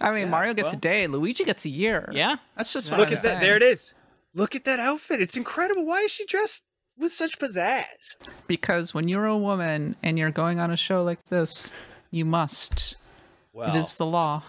I 0.00 0.10
mean, 0.10 0.24
Yeah, 0.24 0.30
Mario 0.30 0.54
gets 0.54 0.72
a 0.72 0.76
day. 0.76 1.06
Luigi 1.06 1.44
gets 1.44 1.64
a 1.64 1.68
year. 1.70 2.10
Yeah. 2.12 2.36
That's 2.56 2.72
just 2.72 2.90
what 2.90 3.00
Look 3.00 3.08
I'm 3.08 3.14
at 3.14 3.22
that. 3.22 3.40
There 3.40 3.56
it 3.56 3.62
is. 3.62 3.94
Look 4.34 4.54
at 4.54 4.64
that 4.64 4.78
outfit. 4.78 5.20
It's 5.20 5.36
incredible. 5.36 5.86
Why 5.86 6.00
is 6.00 6.10
she 6.10 6.26
dressed 6.26 6.64
with 6.98 7.12
such 7.12 7.38
pizzazz? 7.38 8.16
Because 8.46 8.92
when 8.92 9.08
you're 9.08 9.26
a 9.26 9.38
woman 9.38 9.96
and 10.02 10.18
you're 10.18 10.30
going 10.30 10.60
on 10.60 10.70
a 10.70 10.76
show 10.76 11.02
like 11.02 11.24
this, 11.26 11.72
you 12.10 12.24
must. 12.24 12.96
Well, 13.52 13.74
it 13.74 13.78
is 13.78 13.96
the 13.96 14.04
law. 14.06 14.42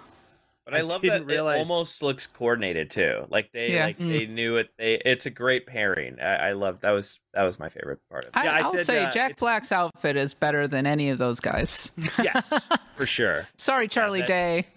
But 0.65 0.73
I, 0.73 0.79
I 0.79 0.81
love 0.81 1.01
that 1.03 1.25
realize- 1.25 1.65
it 1.65 1.69
almost 1.69 2.03
looks 2.03 2.27
coordinated 2.27 2.89
too. 2.89 3.25
Like 3.29 3.53
they 3.53 3.71
Yeah. 3.75 3.85
like 3.85 3.97
they 3.97 4.25
knew 4.25 4.57
it. 4.57 4.69
They 4.77 4.95
it's 4.95 5.25
a 5.25 5.29
great 5.29 5.65
pairing. 5.65 6.19
I, 6.19 6.49
I 6.49 6.51
love 6.51 6.81
that 6.81 6.91
was 6.91 7.21
that 7.33 7.43
was 7.43 7.57
my 7.57 7.69
favorite 7.69 7.99
part 8.11 8.25
of 8.25 8.31
it. 8.31 8.37
I, 8.37 8.43
Yeah, 8.43 8.51
I 8.55 8.57
I'll 8.57 8.71
said, 8.75 8.85
say 8.85 9.05
uh, 9.05 9.11
Jack 9.13 9.31
it's- 9.31 9.39
Black's 9.39 9.71
outfit 9.71 10.17
is 10.17 10.33
better 10.33 10.67
than 10.67 10.85
any 10.85 11.09
of 11.09 11.19
those 11.19 11.39
guys. 11.39 11.91
yes, 12.21 12.67
for 12.97 13.05
sure. 13.17 13.47
Sorry, 13.55 13.87
Charlie 13.87 14.19
that's- 14.19 14.65
Day. 14.65 14.67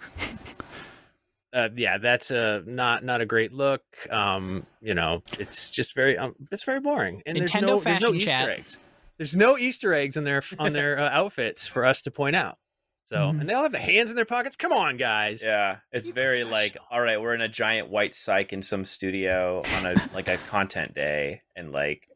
Uh, 1.52 1.68
yeah, 1.76 1.98
that's 1.98 2.30
a 2.30 2.62
not 2.66 3.04
not 3.04 3.20
a 3.20 3.26
great 3.26 3.52
look. 3.52 3.82
Um, 4.10 4.66
you 4.80 4.94
know, 4.94 5.22
it's 5.38 5.70
just 5.70 5.94
very 5.94 6.16
um, 6.18 6.34
it's 6.50 6.64
very 6.64 6.80
boring. 6.80 7.22
And 7.26 7.36
there's 7.36 7.50
Nintendo 7.50 7.60
no, 7.66 7.80
there's 7.80 7.84
no 8.00 8.08
fashion 8.08 8.14
Easter 8.16 8.30
chat. 8.30 8.48
eggs. 8.48 8.78
There's 9.18 9.36
no 9.36 9.58
Easter 9.58 9.92
eggs 9.92 10.16
on 10.16 10.24
their 10.24 10.42
on 10.58 10.72
their 10.72 10.98
uh, 10.98 11.10
outfits 11.10 11.66
for 11.66 11.84
us 11.84 12.02
to 12.02 12.10
point 12.10 12.36
out. 12.36 12.58
So, 13.04 13.16
Mhm. 13.16 13.40
and 13.40 13.50
they 13.50 13.54
all 13.54 13.64
have 13.64 13.72
the 13.72 13.78
hands 13.78 14.10
in 14.10 14.16
their 14.16 14.24
pockets. 14.24 14.54
Come 14.54 14.72
on, 14.72 14.96
guys. 14.96 15.42
Yeah, 15.42 15.78
it's 15.90 16.08
Be 16.08 16.14
very 16.14 16.44
like, 16.44 16.76
all 16.92 17.00
right, 17.00 17.20
we're 17.20 17.34
in 17.34 17.40
a 17.40 17.48
giant 17.48 17.88
white 17.88 18.14
psych 18.14 18.52
in 18.52 18.62
some 18.62 18.84
studio 18.84 19.62
on 19.78 19.86
a 19.86 19.94
like 20.14 20.28
a 20.28 20.36
content 20.48 20.94
day, 20.94 21.42
and 21.56 21.72
like, 21.72 22.06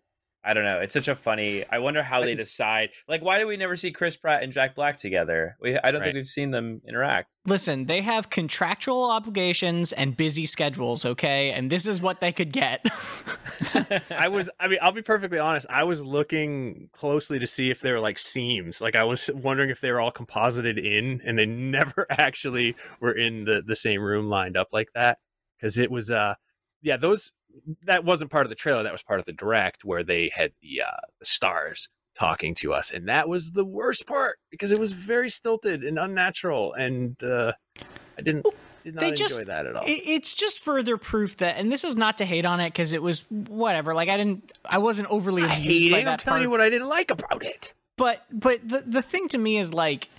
I 0.46 0.52
don't 0.54 0.64
know, 0.64 0.80
it's 0.80 0.92
such 0.94 1.08
a 1.08 1.14
funny. 1.14 1.64
I 1.70 1.78
wonder 1.78 2.02
how 2.02 2.20
they 2.20 2.34
decide. 2.44 2.90
Like, 3.08 3.22
why 3.22 3.38
do 3.38 3.46
we 3.46 3.56
never 3.56 3.76
see 3.76 3.92
Chris 3.92 4.16
Pratt 4.16 4.42
and 4.42 4.52
Jack 4.52 4.74
Black 4.74 4.96
together? 4.96 5.56
We, 5.60 5.78
I 5.78 5.90
don't 5.90 6.00
Right. 6.00 6.04
think 6.06 6.14
we've 6.16 6.26
seen 6.26 6.50
them 6.50 6.82
interact. 6.86 7.30
Listen, 7.46 7.86
they 7.86 8.00
have 8.00 8.30
contractual 8.30 9.10
obligations 9.10 9.92
and 9.92 10.16
busy 10.16 10.46
schedules, 10.46 11.04
okay? 11.04 11.50
And 11.52 11.68
this 11.70 11.86
is 11.86 12.00
what 12.02 12.20
they 12.20 12.32
could 12.32 12.52
get. 12.52 12.84
I 14.10 14.28
was. 14.28 14.50
I 14.58 14.68
mean, 14.68 14.78
I'll 14.82 14.92
be 14.92 15.02
perfectly 15.02 15.38
honest. 15.38 15.66
I 15.68 15.84
was 15.84 16.02
looking 16.04 16.88
closely 16.92 17.38
to 17.38 17.46
see 17.46 17.70
if 17.70 17.80
they 17.80 17.92
were 17.92 18.00
like 18.00 18.18
seams. 18.18 18.80
Like 18.80 18.96
I 18.96 19.04
was 19.04 19.30
wondering 19.34 19.70
if 19.70 19.80
they 19.80 19.90
were 19.92 20.00
all 20.00 20.10
composited 20.10 20.78
in, 20.78 21.20
and 21.24 21.38
they 21.38 21.46
never 21.74 22.06
actually 22.10 22.76
were 23.00 23.12
in 23.12 23.44
the 23.44 23.62
the 23.66 23.76
same 23.76 24.02
room 24.02 24.28
lined 24.28 24.56
up 24.56 24.68
like 24.72 24.88
that. 24.94 25.18
Because 25.58 25.78
it 25.78 25.90
was, 25.90 26.10
uh, 26.10 26.34
yeah, 26.82 26.96
those 26.96 27.32
that 27.84 28.04
wasn't 28.04 28.30
part 28.30 28.46
of 28.46 28.50
the 28.50 28.56
trailer. 28.56 28.82
That 28.82 28.92
was 28.92 29.02
part 29.02 29.20
of 29.20 29.26
the 29.26 29.32
direct 29.32 29.84
where 29.84 30.02
they 30.02 30.30
had 30.34 30.52
the 30.62 30.82
uh 30.82 31.00
the 31.20 31.26
stars 31.26 31.88
talking 32.16 32.54
to 32.54 32.72
us, 32.72 32.90
and 32.92 33.08
that 33.08 33.28
was 33.28 33.50
the 33.52 33.64
worst 33.64 34.06
part 34.06 34.38
because 34.50 34.70
it 34.72 34.78
was 34.78 34.92
very 34.92 35.30
stilted 35.30 35.82
and 35.84 35.98
unnatural, 35.98 36.72
and 36.74 37.22
uh 37.22 37.52
I 38.18 38.22
didn't. 38.22 38.46
Did 38.84 38.96
not 38.96 39.00
They 39.00 39.08
enjoy 39.08 39.24
just- 39.24 39.46
that 39.46 39.66
at 39.66 39.76
all. 39.76 39.84
It- 39.84 40.02
it's 40.06 40.34
just 40.34 40.60
further 40.62 40.98
proof 40.98 41.38
that, 41.38 41.56
and 41.56 41.72
this 41.72 41.84
is 41.84 41.96
not 41.96 42.18
to 42.18 42.26
hate 42.26 42.44
on 42.44 42.60
it 42.60 42.68
because 42.70 42.92
it 42.92 43.00
was 43.02 43.22
whatever. 43.30 43.94
Like 43.94 44.10
I 44.10 44.16
didn't, 44.18 44.52
I 44.64 44.76
wasn't 44.78 45.10
overly 45.10 45.42
I 45.42 45.48
hate 45.48 45.90
it. 45.92 46.06
I'm 46.06 46.18
telling 46.18 46.18
part. 46.18 46.42
you 46.42 46.50
what 46.50 46.60
I 46.60 46.68
didn't 46.68 46.88
like 46.88 47.10
about 47.10 47.42
it. 47.42 47.72
But 47.96 48.24
but 48.30 48.66
the 48.68 48.82
the 48.86 49.00
thing 49.02 49.28
to 49.28 49.38
me 49.38 49.56
is 49.56 49.72
like 49.72 50.10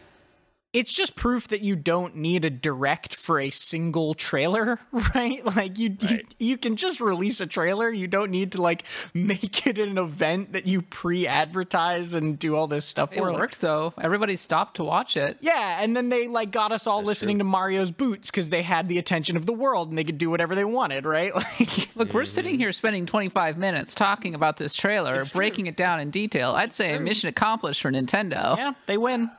it's 0.75 0.91
just 0.93 1.15
proof 1.15 1.47
that 1.47 1.61
you 1.61 1.75
don't 1.77 2.17
need 2.17 2.43
a 2.43 2.49
direct 2.49 3.15
for 3.15 3.39
a 3.39 3.49
single 3.49 4.13
trailer, 4.13 4.79
right? 5.15 5.43
Like 5.45 5.79
you 5.79 5.95
Right. 6.01 6.25
you, 6.37 6.47
you 6.49 6.57
can 6.57 6.75
just 6.75 6.99
release 6.99 7.39
a 7.39 7.47
trailer. 7.47 7.89
You 7.89 8.07
don't 8.07 8.29
need 8.29 8.51
to 8.51 8.61
like 8.61 8.83
make 9.13 9.65
it 9.65 9.77
an 9.79 9.97
event 9.97 10.51
that 10.53 10.67
you 10.67 10.81
pre-advertise 10.81 12.13
and 12.13 12.37
do 12.37 12.55
all 12.55 12.67
this 12.67 12.85
stuff 12.85 13.13
It 13.13 13.19
for. 13.19 13.31
Like, 13.31 13.39
worked 13.39 13.61
though. 13.61 13.93
Everybody 13.99 14.35
stopped 14.35 14.75
to 14.75 14.83
watch 14.83 15.15
it. 15.15 15.37
yeah, 15.39 15.81
and 15.81 15.95
then 15.95 16.09
they 16.09 16.27
like 16.27 16.51
got 16.51 16.71
us 16.73 16.87
all 16.87 17.01
listening 17.03 17.37
to 17.39 17.45
Mario's 17.45 17.91
boots 17.91 18.29
because 18.29 18.49
they 18.49 18.61
had 18.61 18.89
the 18.89 18.97
attention 18.97 19.37
of 19.37 19.45
the 19.45 19.53
world 19.53 19.89
and 19.89 19.97
they 19.97 20.03
could 20.03 20.17
do 20.17 20.29
whatever 20.29 20.55
they 20.55 20.65
wanted, 20.65 21.05
right? 21.05 21.31
Like 21.57 21.89
Look, 21.95 22.13
we're 22.13 22.25
sitting 22.25 22.59
here 22.59 22.73
spending 22.73 23.05
25 23.05 23.57
minutes 23.57 23.95
talking 23.95 24.35
about 24.35 24.57
this 24.57 24.75
trailer, 24.75 25.23
breaking 25.33 25.67
it 25.67 25.77
down 25.77 26.01
in 26.01 26.09
detail. 26.11 26.51
I'd 26.51 26.73
say 26.73 26.99
mission 26.99 27.29
accomplished 27.29 27.81
for 27.81 27.89
Nintendo. 27.91 28.57
yeah, 28.57 28.73
they 28.85 28.97
win. 28.97 29.31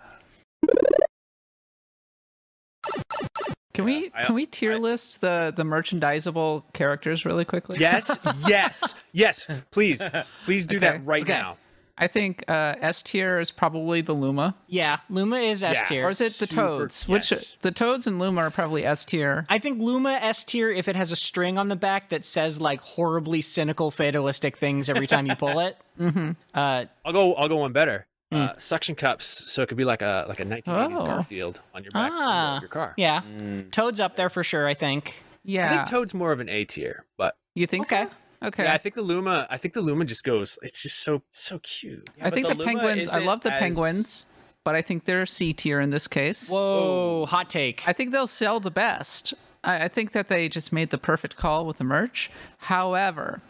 Can 3.77 3.85
we 3.85 4.11
I- 4.15 4.25
can 4.25 4.35
we 4.35 4.47
tier 4.47 4.73
I- 4.73 4.77
list 4.79 5.21
the 5.21 5.53
the 5.55 5.63
merchandisable 5.65 6.65
characters 6.73 7.25
really 7.25 7.45
quickly? 7.45 7.77
Yes, 7.79 8.19
yes, 8.49 8.95
yes. 9.13 9.47
Please, 9.71 10.03
please 10.45 10.67
do 10.67 10.77
Okay, 10.77 10.87
that 10.87 11.07
right 11.07 11.23
okay. 11.23 11.33
now. 11.33 11.57
I 11.99 12.09
think 12.09 12.45
uh, 12.47 12.75
S 12.83 13.01
tier 13.01 13.41
is 13.41 13.51
probably 13.51 14.03
the 14.03 14.13
Luma, 14.13 14.55
Yeah, 14.67 14.99
Luma 15.09 15.37
is 15.37 15.63
S 15.63 15.77
Yeah. 15.79 15.85
tier. 15.85 16.07
or 16.07 16.11
is 16.11 16.21
it 16.21 16.35
the 16.35 16.47
Super- 16.47 16.61
Toads? 16.61 17.09
Which 17.09 17.59
the 17.61 17.71
Toads 17.71 18.07
and 18.07 18.19
Luma 18.19 18.43
are 18.43 18.51
probably 18.51 18.85
S 18.85 19.03
tier. 19.03 19.47
I 19.49 19.59
think 19.59 19.81
Luma 19.81 20.11
S 20.21 20.45
tier 20.45 20.71
if 20.71 20.89
it 20.89 20.97
has 20.97 21.11
a 21.11 21.17
string 21.17 21.57
on 21.57 21.69
the 21.69 21.77
back 21.77 22.11
that 22.11 22.27
says 22.27 22.61
like 22.61 22.83
horribly 22.83 23.41
cynical 23.41 23.91
fatalistic 23.91 24.59
things 24.59 24.91
every 24.91 25.07
time 25.07 25.25
you 25.25 25.37
pull 25.37 25.59
it. 25.61 25.79
mm-hmm. 25.99 26.33
Uh, 26.53 26.85
I'll 27.05 27.13
go. 27.15 27.33
I'll 27.35 27.49
go 27.49 27.57
one 27.57 27.73
better. 27.73 28.05
Uh, 28.33 28.53
suction 28.59 28.95
cups, 28.97 29.25
so 29.25 29.63
it 29.63 29.69
could 29.69 29.77
be 29.79 29.85
like 29.85 30.03
a 30.03 30.25
like 30.29 30.41
a 30.41 30.45
1980s 30.45 30.97
Oh. 30.99 31.07
Garfield 31.07 31.61
on 31.75 31.85
your 31.85 31.93
back 31.93 32.11
ah, 32.13 32.57
of 32.57 32.63
your 32.63 32.69
car. 32.69 32.93
yeah, 32.97 33.23
Mm. 33.23 33.71
Toad's 33.71 34.01
up 34.01 34.17
there 34.17 34.29
for 34.29 34.43
sure. 34.43 34.67
I 34.67 34.75
think. 34.75 35.23
Yeah, 35.45 35.67
I 35.71 35.77
think 35.77 35.89
Toad's 35.89 36.13
more 36.13 36.33
of 36.33 36.41
an 36.41 36.49
A 36.49 36.65
tier, 36.65 37.05
but 37.17 37.37
you 37.55 37.69
think 37.69 37.87
Okay. 37.87 38.07
so? 38.43 38.49
Okay. 38.49 38.65
yeah, 38.65 38.75
I 38.75 38.79
think 38.79 38.97
the 38.97 39.03
Luma. 39.03 39.47
I 39.49 39.57
think 39.59 39.75
the 39.75 39.81
Luma 39.81 40.05
just 40.05 40.25
goes. 40.25 40.59
It's 40.63 40.83
just 40.83 40.99
so 40.99 41.23
so 41.31 41.61
cute. 41.61 42.11
I 42.21 42.31
think 42.31 42.49
the, 42.49 42.55
the 42.57 42.65
penguins. 42.65 43.15
I 43.15 43.21
love 43.21 43.43
the 43.43 43.53
as- 43.53 43.61
penguins, 43.61 44.27
but 44.65 44.75
I 44.75 44.83
think 44.83 45.05
they're 45.05 45.25
C 45.25 45.53
tier 45.53 45.79
in 45.81 45.91
this 45.91 46.09
case. 46.09 46.51
Whoa, 46.51 47.27
hot 47.27 47.49
take. 47.49 47.87
I 47.87 47.93
think 47.93 48.11
they'll 48.11 48.27
sell 48.27 48.59
the 48.59 48.73
best. 48.73 49.35
I, 49.63 49.85
I 49.85 49.89
think 49.89 50.11
that 50.13 50.27
they 50.27 50.49
just 50.49 50.73
made 50.73 50.91
the 50.91 50.99
perfect 50.99 51.37
call 51.37 51.65
with 51.65 51.79
the 51.79 51.85
merch. 51.85 52.29
However, 52.59 53.41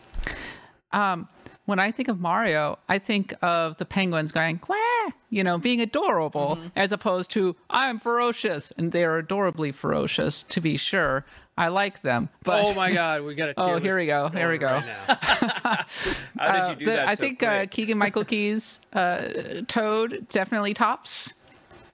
um, 0.93 1.29
when 1.67 1.79
I 1.79 1.91
think 1.93 2.09
of 2.09 2.19
Mario, 2.21 2.79
I 2.89 2.99
think 2.99 3.35
of 3.43 3.77
the 3.77 3.85
penguins 3.85 4.33
going, 4.33 4.59
Quah! 4.59 5.13
you 5.31 5.45
know, 5.45 5.59
being 5.59 5.81
adorable, 5.81 6.59
as 6.75 6.93
opposed 6.93 7.31
to 7.33 7.55
I'm 7.69 7.99
ferocious, 7.99 8.73
and 8.79 8.93
they 8.93 9.05
are 9.05 9.19
adorably 9.19 9.71
ferocious, 9.73 10.43
to 10.45 10.61
be 10.61 10.77
sure. 10.77 11.25
I 11.59 11.69
like 11.69 12.03
them, 12.03 12.29
but 12.45 12.65
oh 12.65 12.75
my 12.75 12.93
God, 12.93 13.23
we 13.23 13.35
got 13.35 13.49
a. 13.51 13.55
Oh, 13.57 13.79
here 13.79 13.99
we 13.99 14.05
go, 14.07 14.29
here 14.29 14.51
we 14.51 14.59
go. 14.59 14.67
right. 14.67 14.83
How 15.65 15.77
did 15.79 16.39
Uh, 16.39 16.69
you 16.71 16.77
do 16.77 16.85
the- 16.85 16.91
that? 16.93 17.09
I 17.09 17.15
so 17.15 17.21
think 17.23 17.43
uh. 17.43 17.67
Keegan 17.71 17.97
Michael 17.99 18.25
Key's 18.25 18.87
uh, 18.93 19.63
Toad 19.67 20.27
definitely 20.29 20.75
tops. 20.75 21.33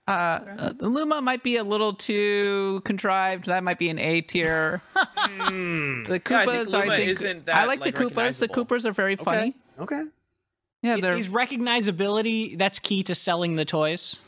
Uh, 0.08 0.10
uh, 0.10 0.72
Luma 0.80 1.22
might 1.22 1.44
be 1.44 1.56
a 1.56 1.62
little 1.64 1.94
too 1.94 2.82
contrived. 2.84 3.46
That 3.46 3.62
might 3.62 3.78
be 3.78 3.88
an 3.88 4.00
A 4.00 4.20
tier. 4.22 4.82
the 4.96 5.00
Yeah, 5.24 5.38
I 5.38 6.18
think 6.18 6.24
Koopas, 6.24 6.74
I 6.74 6.96
think, 6.96 7.08
isn't 7.10 7.48
I 7.48 7.64
like, 7.66 7.80
like, 7.80 7.94
the 7.94 8.04
Koopas. 8.04 8.40
The. 8.40 8.48
Koopas 8.48 8.84
are 8.84 8.90
very 8.92 9.14
funny. 9.14 9.54
Okay. 9.78 10.02
Yeah, 10.82 10.96
they're 11.00 11.14
Is 11.14 11.28
recognizability 11.28 12.58
that's 12.58 12.78
key 12.78 13.02
to 13.04 13.14
selling 13.14 13.56
the 13.56 13.64
toys? 13.64 14.18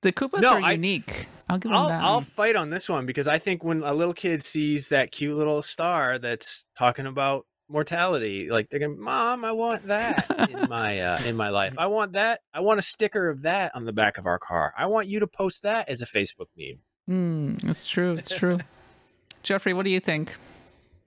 the 0.00 0.12
Koopas 0.12 0.40
No, 0.40 0.54
are 0.54 0.60
I- 0.62 0.72
unique. 0.72 1.26
I'll 1.50 1.58
give 1.58 1.70
them 1.72 1.80
I'll 1.80 1.88
that. 1.88 2.02
I'll 2.02 2.20
fight 2.20 2.56
on 2.56 2.68
this 2.70 2.88
one 2.88 3.06
because 3.06 3.26
I 3.26 3.38
think 3.38 3.64
when 3.64 3.82
a 3.82 3.94
little 3.94 4.12
kid 4.14 4.42
sees 4.44 4.88
that 4.90 5.10
cute 5.12 5.34
little 5.36 5.62
star 5.62 6.18
that's 6.18 6.66
talking 6.76 7.06
about 7.06 7.46
mortality. 7.70 8.48
Like 8.50 8.68
they're 8.70 8.80
gonna, 8.80 8.94
mom, 8.96 9.44
I 9.44 9.52
want 9.52 9.86
that 9.88 10.50
in 10.50 10.68
my 10.68 11.00
uh, 11.00 11.20
in 11.24 11.36
my 11.36 11.48
life. 11.50 11.74
I 11.78 11.86
want 11.86 12.12
that. 12.12 12.40
I 12.52 12.60
want 12.60 12.78
a 12.78 12.82
sticker 12.82 13.28
of 13.30 13.42
that 13.42 13.74
on 13.74 13.84
the 13.84 13.92
back 13.92 14.18
of 14.18 14.26
our 14.26 14.38
car. 14.38 14.72
I 14.76 14.86
want 14.86 15.08
you 15.08 15.20
to 15.20 15.26
post 15.26 15.62
that 15.62 15.88
as 15.88 16.02
a 16.02 16.06
Facebook 16.06 16.48
meme. 16.56 16.78
Mm, 17.60 17.68
it's 17.68 17.86
true. 17.86 18.14
It's 18.14 18.34
true. 18.34 18.58
Jeffrey, 19.42 19.72
what 19.72 19.84
do 19.84 19.90
you 19.90 20.00
think? 20.00 20.36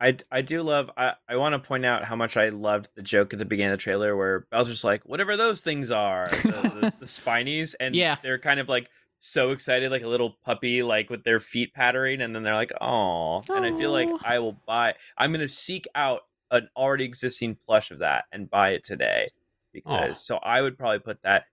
I, 0.01 0.17
I 0.31 0.41
do 0.41 0.63
love 0.63 0.89
I, 0.98 1.13
I 1.29 1.36
want 1.36 1.53
to 1.53 1.60
point 1.60 1.86
out 1.86 2.03
how 2.03 2.15
much 2.15 2.36
I 2.36 2.50
loved 2.50 2.89
the 2.96 3.03
joke 3.03 3.34
at 3.34 3.39
the 3.39 3.46
beginning 3.46 3.72
of 3.72 3.77
the 3.77 3.84
trailer 3.84 4.17
where 4.17 4.48
Bowser's 4.51 4.74
just 4.75 4.84
like 4.84 5.03
whatever 5.05 5.38
those 5.38 5.62
things 5.62 5.91
are 5.91 6.25
the, 6.27 6.72
the, 6.81 6.93
the 7.01 7.05
spinies 7.05 7.75
and 7.79 7.96
Yeah. 7.96 8.15
they're 8.24 8.39
kind 8.39 8.60
of 8.60 8.67
like 8.67 8.89
so 9.20 9.51
excited 9.51 9.91
like 9.91 10.01
a 10.01 10.08
little 10.08 10.38
puppy 10.43 10.81
like 10.81 11.12
with 11.12 11.24
their 11.24 11.39
feet 11.39 11.74
pattering 11.75 12.22
and 12.22 12.36
then 12.36 12.41
they're 12.41 12.55
like 12.55 12.72
oh 12.81 13.43
and 13.50 13.63
I 13.63 13.72
feel 13.77 13.91
like 13.91 14.10
I 14.25 14.39
will 14.39 14.58
buy 14.65 14.96
I'm 15.17 15.31
gonna 15.31 15.48
seek 15.48 15.88
out 15.93 16.22
an 16.50 16.67
already 16.75 17.05
existing 17.05 17.55
plush 17.63 17.91
of 17.91 18.00
that 18.00 18.25
and 18.31 18.50
buy 18.50 18.72
it 18.72 18.84
today 18.84 19.29
because 19.74 20.25
so 20.25 20.38
I 20.38 20.62
would 20.63 20.77
probably 20.77 21.00
put 21.00 21.22
that 21.22 21.43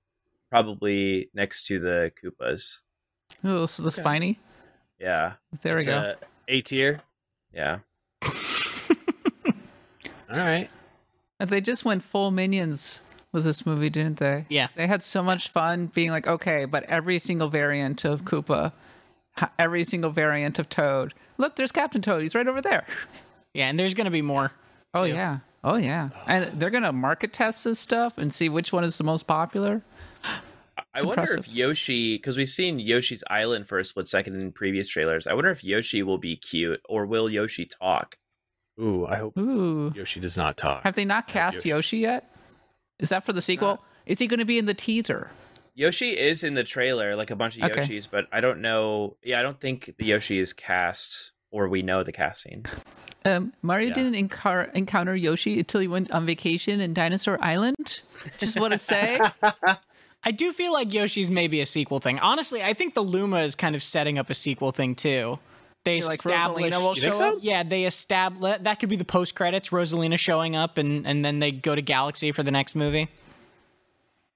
probably 0.51 1.29
next 1.35 1.67
to 1.67 1.79
the 1.79 2.11
Koopas 2.23 2.79
Oh, 3.45 3.67
so 3.67 3.83
the 3.83 3.91
spiny. 3.91 4.39
yeah 4.99 5.35
There 5.61 5.77
we 5.77 5.85
go. 5.85 5.99
a 5.99 6.17
A 6.57 6.61
tier. 6.63 7.01
yeah 7.53 7.81
All 10.31 10.39
right. 10.39 10.69
And 11.41 11.51
They 11.51 11.61
just 11.61 11.85
went 11.85 12.03
full 12.03 12.31
minions 12.31 13.03
with 13.33 13.45
this 13.45 13.65
movie, 13.65 13.91
didn't 13.91 14.19
they? 14.19 14.47
Yeah. 14.49 14.69
They 14.75 14.87
had 14.87 15.03
so 15.03 15.23
much 15.23 15.49
fun 15.49 15.87
being 15.87 16.11
like, 16.11 16.27
okay, 16.27 16.65
but 16.65 16.85
every 16.85 17.19
single 17.19 17.49
variant 17.49 18.05
of 18.05 18.25
Koopa, 18.25 18.73
every 19.59 19.85
single 19.85 20.11
variant 20.11 20.59
of 20.59 20.69
Toad. 20.69 21.15
Look, 21.37 21.57
there's 21.57 21.73
Captain 21.73 22.03
Toad. 22.03 22.23
He's 22.23 22.35
right 22.35 22.47
over 22.47 22.61
there. 22.61 22.85
Yeah, 23.55 23.69
and 23.69 23.79
there's 23.79 23.95
gonna 23.95 24.11
be 24.11 24.23
more. 24.23 24.53
Oh 24.95 25.07
too. 25.07 25.13
yeah. 25.13 25.39
Oh 25.65 25.77
yeah. 25.77 26.11
And 26.27 26.61
they're 26.61 26.71
gonna 26.71 26.93
market 26.93 27.33
test 27.33 27.65
this 27.65 27.79
stuff 27.79 28.19
and 28.19 28.33
see 28.33 28.49
which 28.49 28.73
one 28.73 28.85
is 28.85 28.99
the 28.99 29.05
most 29.05 29.27
popular. 29.27 29.83
I 30.95 31.03
wonder 31.03 31.23
impressive. 31.23 31.39
if 31.47 31.49
Yoshi, 31.49 32.17
because 32.17 32.37
we've 32.37 32.49
seen 32.49 32.79
Yoshi's 32.79 33.23
Island 33.29 33.69
for 33.69 33.79
a 33.79 33.85
split 33.85 34.09
second 34.09 34.41
in 34.41 34.53
previous 34.53 34.89
trailers. 34.89 35.27
I 35.27 35.35
wonder 35.35 35.51
if 35.51 35.63
Yoshi 35.63 36.03
will 36.03 36.19
be 36.19 36.37
cute 36.37 36.81
or 36.89 37.07
will 37.07 37.29
Yoshi 37.29 37.67
talk? 37.67 38.17
Ooh, 38.81 39.07
I 39.07 39.17
hope 39.17 39.37
Ooh. 39.39 39.93
Yoshi 39.95 40.21
does 40.21 40.37
not 40.37 40.57
talk. 40.57 40.83
Have 40.85 40.95
they 40.95 41.05
not 41.05 41.27
cast 41.27 41.57
Yoshi. 41.59 41.69
Yoshi 41.71 41.99
yet? 41.99 42.31
Is 42.99 43.09
that 43.11 43.25
for 43.25 43.33
the 43.33 43.43
sequel? 43.43 43.83
Is 44.07 44.19
he 44.19 44.27
going 44.27 44.39
to 44.39 44.45
be 44.47 44.59
in 44.59 44.67
the 44.67 44.75
teaser? 44.75 45.31
Yoshi 45.75 46.19
is 46.19 46.43
in 46.43 46.55
the 46.55 46.65
trailer, 46.65 47.15
like 47.15 47.31
a 47.31 47.37
bunch 47.37 47.57
of 47.57 47.65
Okay. 47.65 47.81
Yoshis, 47.83 48.09
but 48.11 48.27
I 48.33 48.41
don't 48.41 48.61
know. 48.61 49.17
Yeah, 49.23 49.39
I 49.39 49.43
don't 49.43 49.61
think 49.61 49.95
the 49.99 50.05
Yoshi 50.07 50.39
is 50.39 50.53
cast 50.53 51.33
or 51.51 51.69
we 51.69 51.83
know 51.83 52.03
the 52.03 52.13
casting. 52.13 52.65
Um, 53.25 53.53
Mario 53.63 53.89
Yeah. 53.89 53.95
didn't 53.95 54.29
encar- 54.29 54.73
encounter 54.75 55.15
Yoshi 55.15 55.59
until 55.61 55.81
he 55.81 55.89
went 55.89 56.11
on 56.11 56.27
vacation 56.27 56.81
in 56.81 56.95
Dinosaur 56.95 57.39
Island. 57.41 58.01
Just 58.39 58.59
want 58.59 58.73
to 58.73 58.79
say, 58.79 59.21
I 60.25 60.31
do 60.33 60.53
feel 60.53 60.73
like 60.73 60.93
Yoshi's 60.93 61.31
maybe 61.31 61.61
a 61.61 61.67
sequel 61.67 62.01
thing. 62.01 62.19
Honestly, 62.19 62.63
I 62.63 62.75
think 62.75 62.95
the 62.95 63.03
Luma 63.03 63.41
is 63.41 63.55
kind 63.55 63.75
of 63.77 63.83
setting 63.83 64.19
up 64.19 64.31
a 64.31 64.35
sequel 64.35 64.73
thing 64.73 64.95
too. 64.95 65.39
They 65.85 66.01
like 66.03 66.17
establish, 66.17 66.73
Rosalina 66.75 66.81
will 66.83 66.95
You 66.95 67.01
show 67.01 67.11
think 67.13 67.15
so? 67.17 67.33
up. 67.33 67.39
yeah, 67.41 67.63
they 67.63 67.85
establish 67.85 68.59
that 68.63 68.79
could 68.79 68.89
be 68.89 68.97
the 68.97 69.05
post 69.05 69.35
credits. 69.35 69.71
Rosalina 69.71 70.19
showing 70.19 70.55
up, 70.57 70.77
and 70.77 71.07
and 71.07 71.25
then 71.25 71.39
they 71.39 71.51
go 71.53 71.75
to 71.75 71.81
Galaxy 71.83 72.31
for 72.33 72.43
the 72.43 72.51
next 72.51 72.75
movie. 72.75 73.09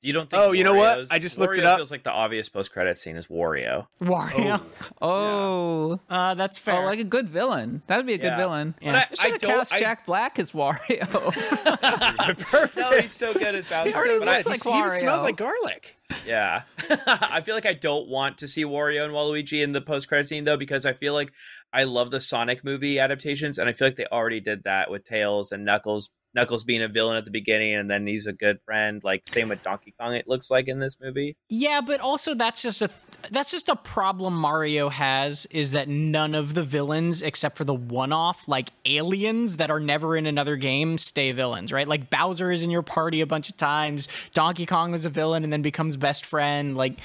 You 0.05 0.13
don't 0.13 0.29
think? 0.29 0.43
Oh, 0.43 0.51
you 0.51 0.65
know 0.65 0.75
what? 0.75 1.13
I 1.13 1.21
just 1.21 1.39
looked 1.39 1.57
it 1.57 1.63
Wario 1.63 1.67
up. 1.67 1.79
Feels 1.79 1.93
like 1.93 2.03
the 2.03 2.11
obvious 2.11 2.49
post-credit 2.49 2.99
scene 2.99 3.15
is 3.17 3.29
Wario. 3.29 3.87
Wario, 4.03 4.61
Oh, 5.01 6.01
uh, 6.11 6.35
that's 6.35 6.59
fair. 6.59 6.83
oh, 6.83 6.85
like 6.85 6.99
a 6.99 7.05
good 7.05 7.29
villain. 7.29 7.83
That'd 7.87 8.05
be 8.07 8.15
a 8.15 8.19
good 8.19 8.25
Yeah. 8.33 8.37
villain. 8.37 8.75
Yeah. 8.83 8.93
But 8.93 8.97
I- 9.21 9.23
should 9.23 9.33
have 9.33 9.35
I 9.35 9.39
don't- 9.39 9.59
cast 9.61 9.73
I- 9.75 9.79
Jack 9.79 10.05
Black 10.07 10.39
as 10.41 10.51
Wario. 10.51 11.09
Perfect. 12.39 12.77
No, 12.77 12.99
he's 13.01 13.13
so 13.13 13.33
good 13.33 13.55
as 13.55 13.65
Bowser. 13.67 13.97
already 13.97 14.19
but 14.19 14.29
I, 14.29 14.37
looks 14.43 14.47
like 14.47 14.63
he 14.65 14.79
even 14.79 14.91
smells 14.91 15.23
like 15.23 15.37
garlic. 15.37 15.97
Yeah. 16.27 16.63
I 17.07 17.41
feel 17.43 17.55
like 17.55 17.67
I 17.67 17.73
don't 17.75 18.09
want 18.09 18.38
to 18.38 18.49
see 18.49 18.65
Wario 18.65 19.05
and 19.05 19.12
Waluigi 19.15 19.62
in 19.62 19.73
the 19.73 19.81
post 19.81 20.09
credit 20.09 20.27
scene 20.29 20.45
though, 20.45 20.57
because 20.57 20.85
I 20.85 20.93
feel 20.93 21.15
like 21.15 21.33
I 21.73 21.85
love 21.85 22.11
the 22.11 22.21
Sonic 22.21 22.65
movie 22.65 22.99
adaptations, 22.99 23.57
and 23.59 23.69
I 23.69 23.73
feel 23.73 23.87
like 23.88 23.97
they 23.97 24.07
already 24.07 24.41
did 24.41 24.65
that 24.65 24.91
with 24.91 25.05
Tails 25.05 25.53
and 25.53 25.65
Knuckles. 25.65 26.11
Knuckles 26.35 26.64
being 26.64 26.83
a 26.83 26.88
villain 26.88 27.16
at 27.16 27.25
the 27.25 27.31
beginning, 27.31 27.75
and 27.75 27.90
then 27.90 28.07
he's 28.07 28.27
a 28.27 28.33
good 28.33 28.61
friend. 28.62 29.03
Like 29.05 29.23
same 29.29 29.49
with 29.51 29.62
Donkey 29.62 29.95
Kong, 30.01 30.14
it 30.14 30.27
looks 30.27 30.51
like 30.51 30.66
in 30.68 30.79
this 30.81 30.99
movie. 31.01 31.37
Yeah, 31.49 31.81
but 31.81 32.01
also 32.01 32.35
that's 32.35 32.62
just 32.62 32.81
a 32.83 32.90
that's 33.31 33.51
just 33.51 33.68
a 33.68 33.77
problem 33.77 34.35
Mario 34.35 34.88
has 34.88 35.47
is 35.51 35.73
that 35.73 35.88
none 35.88 36.35
of 36.35 36.55
the 36.55 36.62
villains 36.62 37.23
except 37.23 37.57
for 37.59 37.64
the 37.64 37.75
one-off 37.75 38.49
like 38.49 38.71
aliens 38.87 39.57
that 39.59 39.71
are 39.71 39.79
never 39.81 40.16
in 40.16 40.27
another 40.27 40.57
game 40.57 40.99
stay 40.99 41.33
villains, 41.33 41.73
right? 41.73 41.87
Like 41.87 42.09
Bowser 42.11 42.51
is 42.51 42.62
in 42.62 42.71
your 42.71 42.83
party 42.83 43.21
a 43.21 43.27
bunch 43.27 43.49
of 43.51 43.57
times, 43.57 44.09
Donkey 44.33 44.66
Kong 44.66 44.95
is 44.95 45.05
a 45.05 45.11
villain 45.11 45.45
and 45.45 45.53
then 45.53 45.62
becomes 45.62 45.97
best 45.97 46.25
friend, 46.25 46.77
like 46.77 46.99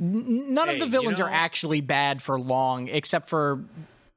none 0.00 0.68
Hey, 0.68 0.74
of 0.74 0.80
the 0.80 0.86
you 0.86 0.90
villains 0.90 1.18
know- 1.18 1.26
are 1.26 1.30
actually 1.30 1.80
bad 1.80 2.22
for 2.22 2.38
long 2.38 2.88
except 2.88 3.28
for 3.28 3.62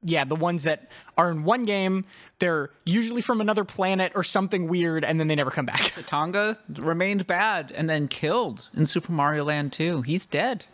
yeah, 0.02 0.24
the 0.24 0.36
ones 0.36 0.62
that 0.64 0.88
are 1.16 1.30
in 1.30 1.44
one 1.44 1.64
game, 1.64 2.04
they're 2.38 2.70
usually 2.84 3.22
from 3.22 3.40
another 3.40 3.64
planet 3.64 4.12
or 4.14 4.22
something 4.22 4.68
weird 4.68 5.04
and 5.04 5.18
then 5.18 5.26
they 5.28 5.34
never 5.34 5.50
come 5.50 5.66
back. 5.66 5.80
Tatanga 5.80 6.56
remained 6.78 7.26
bad 7.26 7.72
and 7.74 7.88
then 7.90 8.08
killed 8.08 8.68
in 8.74 8.86
Super 8.86 9.12
Mario 9.12 9.44
Land 9.44 9.72
2. 9.72 10.02
He's 10.02 10.24
dead. 10.26 10.66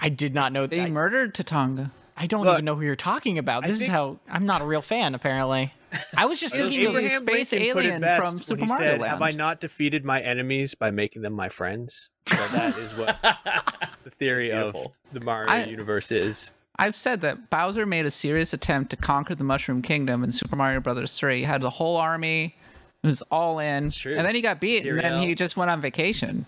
I 0.00 0.08
did 0.08 0.34
not 0.34 0.52
know 0.52 0.66
They 0.66 0.78
that. 0.80 0.90
murdered 0.90 1.34
Tatanga. 1.34 1.90
I 2.16 2.26
don't 2.26 2.44
Look, 2.44 2.54
even 2.54 2.64
know 2.66 2.74
who 2.74 2.82
you're 2.82 2.96
talking 2.96 3.38
about. 3.38 3.64
This 3.64 3.80
is 3.80 3.86
how 3.86 4.18
I'm 4.28 4.44
not 4.46 4.60
a 4.60 4.64
real 4.66 4.82
fan. 4.82 5.14
Apparently, 5.14 5.72
I 6.16 6.26
was 6.26 6.38
just 6.40 6.54
thinking. 6.56 6.86
of- 6.86 6.96
Abraham- 6.96 7.20
space 7.22 7.52
Lincoln 7.52 7.72
put 7.72 7.84
it 7.84 7.88
alien 7.88 8.00
best 8.02 8.22
from 8.22 8.34
when 8.34 8.42
Super 8.42 8.60
he 8.60 8.66
Mario 8.66 8.90
said, 8.92 9.02
Have 9.02 9.22
I 9.22 9.30
not 9.30 9.60
defeated 9.60 10.04
my 10.04 10.20
enemies 10.20 10.74
by 10.74 10.90
making 10.90 11.22
them 11.22 11.32
my 11.32 11.48
friends? 11.48 12.10
So 12.28 12.36
that 12.56 12.76
is 12.76 12.92
what 12.94 13.16
the 14.04 14.10
theory 14.10 14.52
of 14.52 14.76
the 15.12 15.20
Mario 15.20 15.50
I- 15.50 15.64
universe 15.64 16.12
is. 16.12 16.50
I've 16.80 16.96
said 16.96 17.20
that 17.20 17.50
Bowser 17.50 17.84
made 17.84 18.06
a 18.06 18.10
serious 18.10 18.54
attempt 18.54 18.88
to 18.90 18.96
conquer 18.96 19.34
the 19.34 19.44
Mushroom 19.44 19.82
Kingdom 19.82 20.24
in 20.24 20.32
Super 20.32 20.56
Mario 20.56 20.80
Brothers 20.80 21.14
3. 21.18 21.40
He 21.40 21.44
had 21.44 21.60
the 21.60 21.68
whole 21.68 21.98
army, 21.98 22.56
it 23.02 23.06
was 23.06 23.22
all 23.30 23.58
in, 23.58 23.90
true. 23.90 24.14
and 24.16 24.26
then 24.26 24.34
he 24.34 24.40
got 24.40 24.60
beat, 24.60 24.86
and 24.86 24.98
then 24.98 25.20
he 25.20 25.34
just 25.34 25.58
went 25.58 25.70
on 25.70 25.82
vacation. 25.82 26.46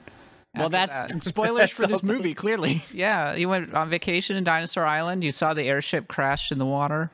well, 0.57 0.71
that's 0.71 1.13
that. 1.13 1.23
spoilers 1.23 1.71
for 1.71 1.87
this 1.87 2.03
movie. 2.03 2.33
Clearly, 2.33 2.83
yeah, 2.95 3.35
he 3.35 3.45
went 3.45 3.75
on 3.75 3.91
vacation 3.91 4.37
in 4.37 4.43
Dinosaur 4.43 4.87
Island. 4.87 5.23
You 5.23 5.33
saw 5.33 5.53
the 5.53 5.65
airship 5.65 6.09
crash 6.09 6.51
in 6.51 6.59
the 6.59 6.67
water, 6.67 7.11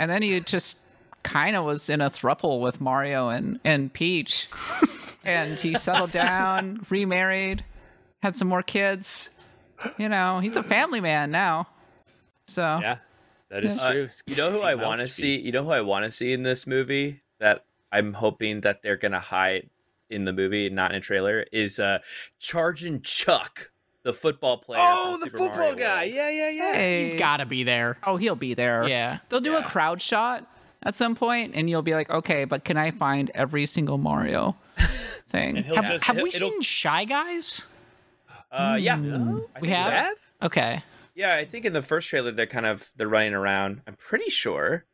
and 0.00 0.10
then 0.10 0.22
he 0.22 0.40
just 0.40 0.78
kind 1.22 1.54
of 1.54 1.64
was 1.64 1.88
in 1.88 2.00
a 2.00 2.10
thruple 2.10 2.60
with 2.60 2.80
Mario 2.80 3.28
and 3.28 3.60
and 3.64 3.92
Peach, 3.92 4.48
and 5.24 5.56
he 5.56 5.74
settled 5.74 6.10
down, 6.10 6.84
remarried, 6.90 7.64
had 8.24 8.34
some 8.34 8.48
more 8.48 8.62
kids. 8.62 9.30
You 9.98 10.08
know, 10.08 10.40
he's 10.40 10.56
a 10.56 10.64
family 10.64 11.00
man 11.00 11.30
now. 11.30 11.68
So 12.46 12.78
Yeah, 12.80 12.96
that 13.48 13.64
is 13.64 13.78
Uh, 13.78 13.90
true. 13.92 14.08
You 14.26 14.36
know 14.36 14.50
who 14.50 14.60
I 14.62 14.74
want 14.74 15.00
to 15.00 15.06
to 15.06 15.12
see? 15.12 15.36
You 15.38 15.52
know 15.52 15.64
who 15.64 15.70
I 15.70 15.80
want 15.80 16.04
to 16.04 16.10
see 16.12 16.32
in 16.32 16.42
this 16.42 16.66
movie 16.66 17.22
that 17.38 17.64
I'm 17.92 18.12
hoping 18.14 18.60
that 18.62 18.82
they're 18.82 18.96
gonna 18.96 19.20
hide 19.20 19.68
in 20.10 20.24
the 20.24 20.32
movie, 20.32 20.68
not 20.70 20.92
in 20.92 20.98
a 20.98 21.00
trailer, 21.00 21.44
is 21.52 21.78
uh 21.80 21.98
Charging 22.38 23.00
Chuck, 23.02 23.70
the 24.04 24.12
football 24.12 24.58
player. 24.58 24.80
Oh, 24.82 25.16
the 25.18 25.24
Super 25.26 25.38
football 25.38 25.58
Mario 25.58 25.74
guy. 25.76 26.02
World. 26.04 26.14
Yeah, 26.14 26.30
yeah, 26.30 26.48
yeah. 26.50 26.72
hey, 26.74 27.04
he's 27.04 27.14
got 27.14 27.38
to 27.38 27.46
be 27.46 27.64
there. 27.64 27.96
Oh, 28.04 28.16
he'll 28.16 28.36
be 28.36 28.54
there. 28.54 28.86
Yeah. 28.88 29.18
They'll 29.28 29.40
do 29.40 29.56
a 29.56 29.62
crowd 29.64 30.00
shot 30.00 30.46
at 30.84 30.94
some 30.94 31.16
point, 31.16 31.54
and 31.56 31.68
you'll 31.68 31.82
be 31.82 31.94
like, 31.94 32.08
okay, 32.10 32.44
but 32.44 32.62
can 32.64 32.76
I 32.76 32.92
find 32.92 33.30
every 33.34 33.66
single 33.66 33.98
Mario 33.98 34.54
thing? 35.30 35.56
Have, 35.56 35.84
just- 35.86 36.04
have 36.04 36.20
we 36.22 36.30
seen 36.30 36.60
Shy 36.62 37.04
Guys? 37.04 37.62
Uh, 38.52 38.78
yeah, 38.80 38.94
No? 38.96 39.48
I 39.56 39.60
We 39.60 39.68
think 39.68 39.80
so. 39.80 39.90
have? 39.90 40.16
Okay. 40.42 40.82
Yeah, 41.16 41.34
I 41.34 41.44
think 41.46 41.64
in 41.64 41.72
the 41.72 41.82
first 41.82 42.08
trailer 42.08 42.30
they're 42.30 42.46
kind 42.46 42.66
of 42.66 42.92
they're 42.96 43.08
running 43.08 43.34
around. 43.34 43.80
I'm 43.88 43.94
pretty 43.96 44.30
sure. 44.30 44.84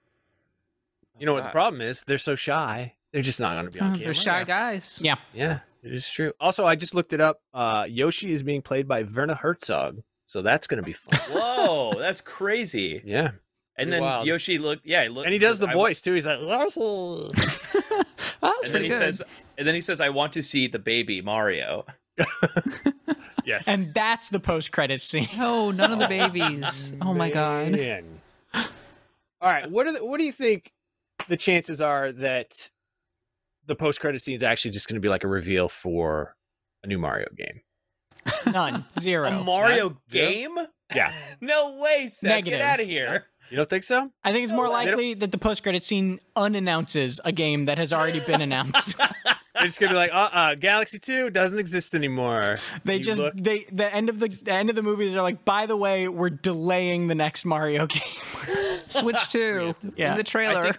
You 1.19 1.27
know 1.27 1.35
what 1.35 1.43
the 1.45 1.51
problem 1.51 1.83
is? 1.83 2.03
They're 2.07 2.17
so 2.19 2.35
shy. 2.35 2.95
They're 3.13 3.21
just 3.23 3.39
not 3.41 3.53
going 3.55 3.67
to 3.67 3.71
be 3.71 3.81
on 3.81 3.89
Oh, 3.89 3.93
camera. 3.93 4.05
they're 4.07 4.15
shy 4.15 4.45
guys. 4.45 4.99
Yeah. 5.03 5.17
Yeah, 5.35 5.59
it 5.83 5.93
is 5.93 6.09
true. 6.11 6.33
Also, 6.41 6.65
I 6.65 6.77
just 6.77 6.95
looked 6.95 7.13
it 7.13 7.21
up. 7.21 7.43
Uh, 7.53 7.85
Yoshi 7.89 8.33
is 8.33 8.43
being 8.43 8.63
played 8.63 8.89
by 8.89 9.03
Werner 9.03 9.35
Herzog, 9.35 10.01
so 10.25 10.41
that's 10.43 10.67
going 10.67 10.83
to 10.83 10.87
be 10.87 10.95
fun. 10.95 11.21
Whoa, 11.37 11.93
that's 11.99 12.21
crazy. 12.23 13.03
yeah, 13.05 13.27
And 13.27 13.33
Pretty 13.77 13.91
then 13.91 14.01
wild. 14.03 14.27
Yoshi 14.27 14.59
looked, 14.59 14.87
yeah, 14.87 15.03
he 15.03 15.09
look, 15.11 15.27
and 15.27 15.33
he 15.33 15.39
does 15.39 15.59
the 15.59 15.69
I- 15.69 15.75
voice 15.75 16.01
too. 16.01 16.15
He's 16.15 16.25
like, 16.27 16.39
Oh, 16.41 17.29
that's 17.35 17.67
And 18.43 18.51
then 18.63 18.71
pretty 18.71 18.85
he 18.87 18.91
good. 18.91 18.99
says, 18.99 19.23
and 19.59 19.67
then 19.69 19.75
he 19.75 19.81
says, 19.81 20.01
"I 20.01 20.09
want 20.09 20.33
to 20.33 20.43
see 20.43 20.67
the 20.69 20.79
baby 20.79 21.21
Mario." 21.21 21.85
yes. 23.45 23.67
And 23.69 23.93
that's 23.95 24.29
the 24.29 24.41
post 24.41 24.73
credit 24.73 25.01
scene. 25.01 25.29
"No, 25.37 25.55
oh, 25.69 25.71
none 25.71 25.93
of 25.93 25.99
the 25.99 26.09
babies." 26.09 26.93
oh 27.03 27.15
my 27.15 27.31
god. 27.31 27.73
Man. 27.73 28.05
All 28.55 29.51
right, 29.51 29.69
what 29.71 29.87
are 29.87 29.93
the, 29.93 30.05
what 30.05 30.19
do 30.19 30.25
you 30.25 30.33
think 30.33 30.73
the 31.29 31.37
chances 31.37 31.81
are 31.81 32.13
that 32.13 32.71
the 33.67 33.75
post 33.75 34.01
credit 34.01 34.23
scene 34.23 34.37
is 34.37 34.43
actually 34.43 34.71
just 34.71 34.89
going 34.89 34.95
to 34.95 35.01
be 35.01 35.09
like 35.09 35.25
a 35.25 35.29
reveal 35.29 35.69
for 35.69 36.37
a 36.85 36.87
new 36.87 36.99
Mario 36.99 37.27
game? 37.37 37.61
None. 38.53 38.85
Zero. 39.01 39.29
A 39.29 39.43
Mario 39.43 39.97
Zero? 40.11 40.31
game? 40.31 40.59
Yeah. 40.95 41.13
No 41.41 41.79
way, 41.81 42.07
Seth. 42.07 42.29
Negative. 42.29 42.61
Get 42.61 42.69
out 42.69 42.81
of 42.81 42.87
here. 42.87 43.27
You 43.51 43.57
don't 43.57 43.69
think 43.69 43.85
so? 43.85 44.11
I 44.23 44.33
think 44.33 44.45
it's 44.45 44.53
more 44.53 44.67
they 44.67 44.73
likely 44.73 45.15
that 45.15 45.33
the 45.33 45.39
post-credit 45.39 45.85
scene 45.85 46.21
unannounces 46.37 47.21
a 47.25 47.33
game 47.33 47.65
that 47.65 47.79
has 47.79 47.93
already 47.93 48.21
been 48.21 48.41
announced. 48.41 48.95
They're 49.55 49.65
just 49.67 49.79
gonna 49.81 49.93
be 49.93 49.97
like, 49.97 50.13
uh, 50.15 50.31
uh 50.33 50.55
Galaxy 50.55 50.99
Two 50.99 51.29
doesn't 51.31 51.59
exist 51.59 51.95
anymore. 51.95 52.59
they 52.85 52.97
You 52.97 53.03
just 53.03 53.21
look- 53.21 53.35
they 53.37 53.67
the 53.71 53.93
end 53.95 54.09
of 54.09 54.19
the, 54.19 54.29
the 54.29 54.53
end 54.53 54.71
of 54.71 54.77
the 54.77 54.83
movies 54.83 55.15
are 55.15 55.23
like, 55.23 55.45
by 55.45 55.67
the 55.67 55.77
way, 55.77 56.09
we're 56.09 56.31
delaying 56.31 57.09
the 57.09 57.15
next 57.15 57.45
Mario 57.45 57.87
game. 57.89 58.03
Switch 58.89 59.29
two 59.31 59.75
Yeah. 59.97 60.13
in 60.13 60.17
the 60.19 60.25
trailer. 60.25 60.73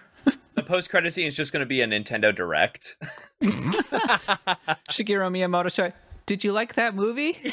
The 0.56 0.64
post 0.64 0.90
credit 0.90 1.14
scene 1.14 1.26
is 1.28 1.36
just 1.36 1.52
going 1.52 1.62
to 1.62 1.66
be 1.66 1.82
a 1.82 1.88
Nintendo 1.88 2.34
Direct. 2.34 2.96
Shigeru 3.42 5.30
Miyamoto 5.32 5.74
show. 5.74 5.92
Did 6.26 6.44
you 6.44 6.52
like 6.54 6.76
that 6.76 6.96
movie? 6.96 7.38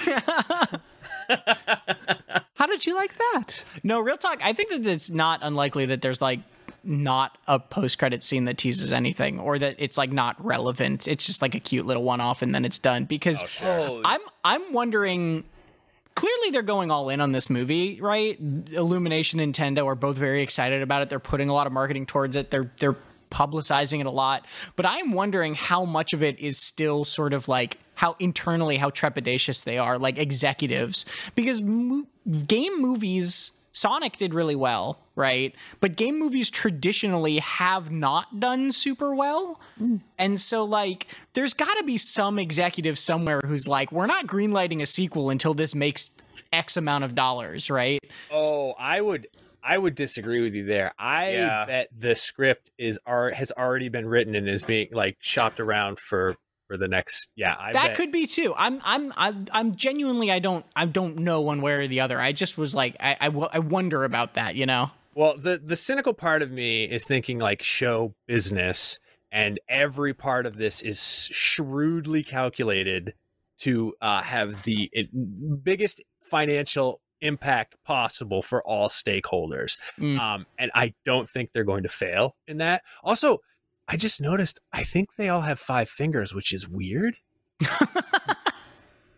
How 2.55 2.67
did 2.67 2.87
you 2.87 2.95
like 2.95 3.15
that? 3.17 3.65
no, 3.83 4.01
real 4.01 4.17
talk. 4.19 4.41
I 4.43 4.53
think 4.53 4.71
that 4.71 4.87
it's 4.87 5.11
not 5.11 5.41
unlikely 5.43 5.87
that 5.87 6.03
there's 6.03 6.21
like 6.21 6.41
not 6.85 7.39
a 7.47 7.59
post-credit 7.59 8.23
scene 8.23 8.45
that 8.47 8.59
teases 8.59 8.93
anything, 8.93 9.39
or 9.39 9.59
that 9.59 9.77
it's 9.79 9.97
like 9.99 10.13
not 10.13 10.43
relevant. 10.45 11.07
It's 11.09 11.27
just 11.27 11.43
like 11.43 11.55
a 11.55 11.61
cute 11.61 11.87
little 11.87 12.03
one-off, 12.05 12.43
and 12.43 12.55
then 12.55 12.65
it's 12.65 12.79
done. 12.79 13.05
Because 13.05 13.45
Oh, 13.63 14.03
I'm 14.05 14.21
I'm 14.45 14.73
wondering. 14.73 15.45
Clearly, 16.17 16.51
they're 16.51 16.63
going 16.63 16.91
all 16.91 17.09
in 17.09 17.21
on 17.21 17.33
this 17.33 17.49
movie, 17.49 18.01
right? 18.01 18.37
Illumination 18.73 19.41
and 19.41 19.55
Nintendo 19.55 19.87
are 19.87 19.95
both 19.95 20.17
very 20.17 20.43
excited 20.43 20.83
about 20.83 21.03
it. 21.03 21.09
They're 21.09 21.21
putting 21.21 21.49
a 21.49 21.53
lot 21.55 21.67
of 21.67 21.73
marketing 21.73 22.05
towards 22.07 22.37
it. 22.37 22.51
They're 22.51 22.71
they're 22.79 22.97
publicizing 23.31 24.01
it 24.01 24.07
a 24.07 24.11
lot. 24.11 24.45
But 24.77 24.87
I'm 24.87 25.13
wondering 25.13 25.55
how 25.55 25.85
much 25.85 26.13
of 26.13 26.23
it 26.23 26.39
is 26.41 26.59
still 26.59 27.05
sort 27.05 27.33
of 27.33 27.47
like 27.49 27.79
how 27.95 28.17
internally 28.19 28.77
how 28.77 28.91
trepidatious 28.91 29.65
they 29.65 29.79
are, 29.79 29.99
like 29.99 30.19
executives, 30.19 31.07
because 31.35 31.63
mo- 31.63 32.07
game 32.47 32.81
movies. 32.83 33.53
Sonic 33.73 34.17
did 34.17 34.35
really 34.35 34.57
well, 34.57 34.99
right? 35.15 35.55
But 35.81 35.97
game 35.97 36.19
movies 36.19 36.51
traditionally 36.51 37.39
have 37.39 37.91
not 37.91 38.41
done 38.41 38.73
super 38.73 39.15
well. 39.15 39.61
And 40.19 40.41
so, 40.41 40.65
like, 40.65 41.07
there's 41.35 41.55
got 41.55 41.73
to 41.79 41.85
be 41.85 41.97
some 41.97 42.39
executive 42.39 42.99
somewhere 42.99 43.41
who's 43.45 43.69
like, 43.69 43.93
we're 43.93 44.07
not 44.07 44.27
greenlighting 44.27 44.83
a 44.83 44.87
sequel 44.87 45.31
until 45.31 45.55
this 45.55 45.75
makes 45.75 46.11
X 46.53 46.77
amount 46.77 47.05
of 47.05 47.15
dollars, 47.15 47.71
right? 47.71 48.01
Oh, 48.31 48.75
I 48.79 49.01
would 49.01 49.29
I 49.63 49.77
would 49.77 49.95
disagree 49.95 50.41
with 50.41 50.55
you 50.55 50.65
there. 50.65 50.93
I 50.99 51.33
Yeah. 51.33 51.65
bet 51.67 51.89
the 51.97 52.17
script 52.17 52.71
is 52.79 52.99
ar- 53.07 53.31
has 53.33 53.53
already 53.53 53.89
been 53.91 54.07
written 54.09 54.35
and 54.35 54.49
is 54.49 54.63
being 54.63 54.89
like 54.91 55.17
shopped 55.21 55.61
around 55.61 56.01
for 56.01 56.35
for 56.71 56.77
the 56.77 56.87
next 56.87 57.31
yeah, 57.35 57.57
I 57.59 57.73
that 57.73 57.89
bet. 57.89 57.97
could 57.97 58.13
be 58.13 58.29
too. 58.29 58.55
I'm, 58.57 58.81
I'm, 58.85 59.13
I'm, 59.17 59.47
I'm 59.51 59.75
genuinely, 59.75 60.31
I 60.31 60.39
don't, 60.39 60.65
I 60.77 60.87
don't 60.87 61.17
know 61.17 61.41
one 61.41 61.63
way 61.63 61.73
or 61.73 61.89
the 61.89 61.99
other. 61.99 62.21
I 62.21 62.31
just 62.31 62.57
was 62.57 62.77
like, 62.77 62.95
I, 63.01 63.17
I, 63.21 63.27
w- 63.27 63.49
I 63.53 63.59
wonder 63.59 64.05
about 64.05 64.35
that, 64.35 64.55
you 64.55 64.67
know? 64.67 64.93
Well, 65.17 65.37
the 65.37 65.61
the 65.63 65.77
cynical 65.77 66.15
part 66.15 66.41
of 66.41 66.53
me 66.53 66.85
is 66.85 67.05
thinking 67.05 67.41
like 67.41 67.65
show 67.65 68.15
business 68.29 69.01
and 69.33 69.59
every 69.69 70.15
part 70.15 70.47
of 70.47 70.57
this 70.57 70.81
is 70.83 71.29
shrewdly 71.33 72.23
calculated 72.23 73.15
to 73.63 73.93
uh, 74.01 74.23
have 74.23 74.63
the 74.63 74.89
biggest 75.65 76.01
financial 76.23 77.01
impact 77.21 77.75
possible 77.85 78.41
for 78.41 78.63
all 78.63 78.89
stakeholders. 78.89 79.77
Mm. 79.99 80.19
Um, 80.19 80.47
and 80.59 80.71
I 80.75 80.95
don't 81.05 81.29
think 81.29 81.51
they're 81.53 81.65
going 81.65 81.83
to 81.83 81.89
fail 81.89 82.37
in 82.47 82.59
that. 82.59 82.83
Also, 83.03 83.39
I 83.91 83.97
just 83.97 84.21
noticed 84.21 84.61
I 84.73 84.83
think 84.85 85.17
they 85.17 85.29
all 85.29 85.41
have 85.43 85.59
five 85.59 85.89
fingers, 85.89 86.33
which 86.35 86.53
is 86.53 86.69
weird. 86.69 87.17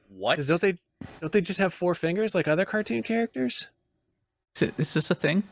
what? 0.09 0.45
don't 0.47 0.61
they 0.61 0.79
don't 1.21 1.33
they 1.33 1.41
just 1.41 1.59
have 1.59 1.73
four 1.75 1.95
fingers 1.95 2.35
like 2.35 2.49
other 2.49 2.65
cartoon 2.65 3.03
characters? 3.03 3.69
Is, 4.57 4.63
it- 4.63 4.75
is 4.79 4.95
this 4.95 5.11
a 5.11 5.15
thing? 5.15 5.43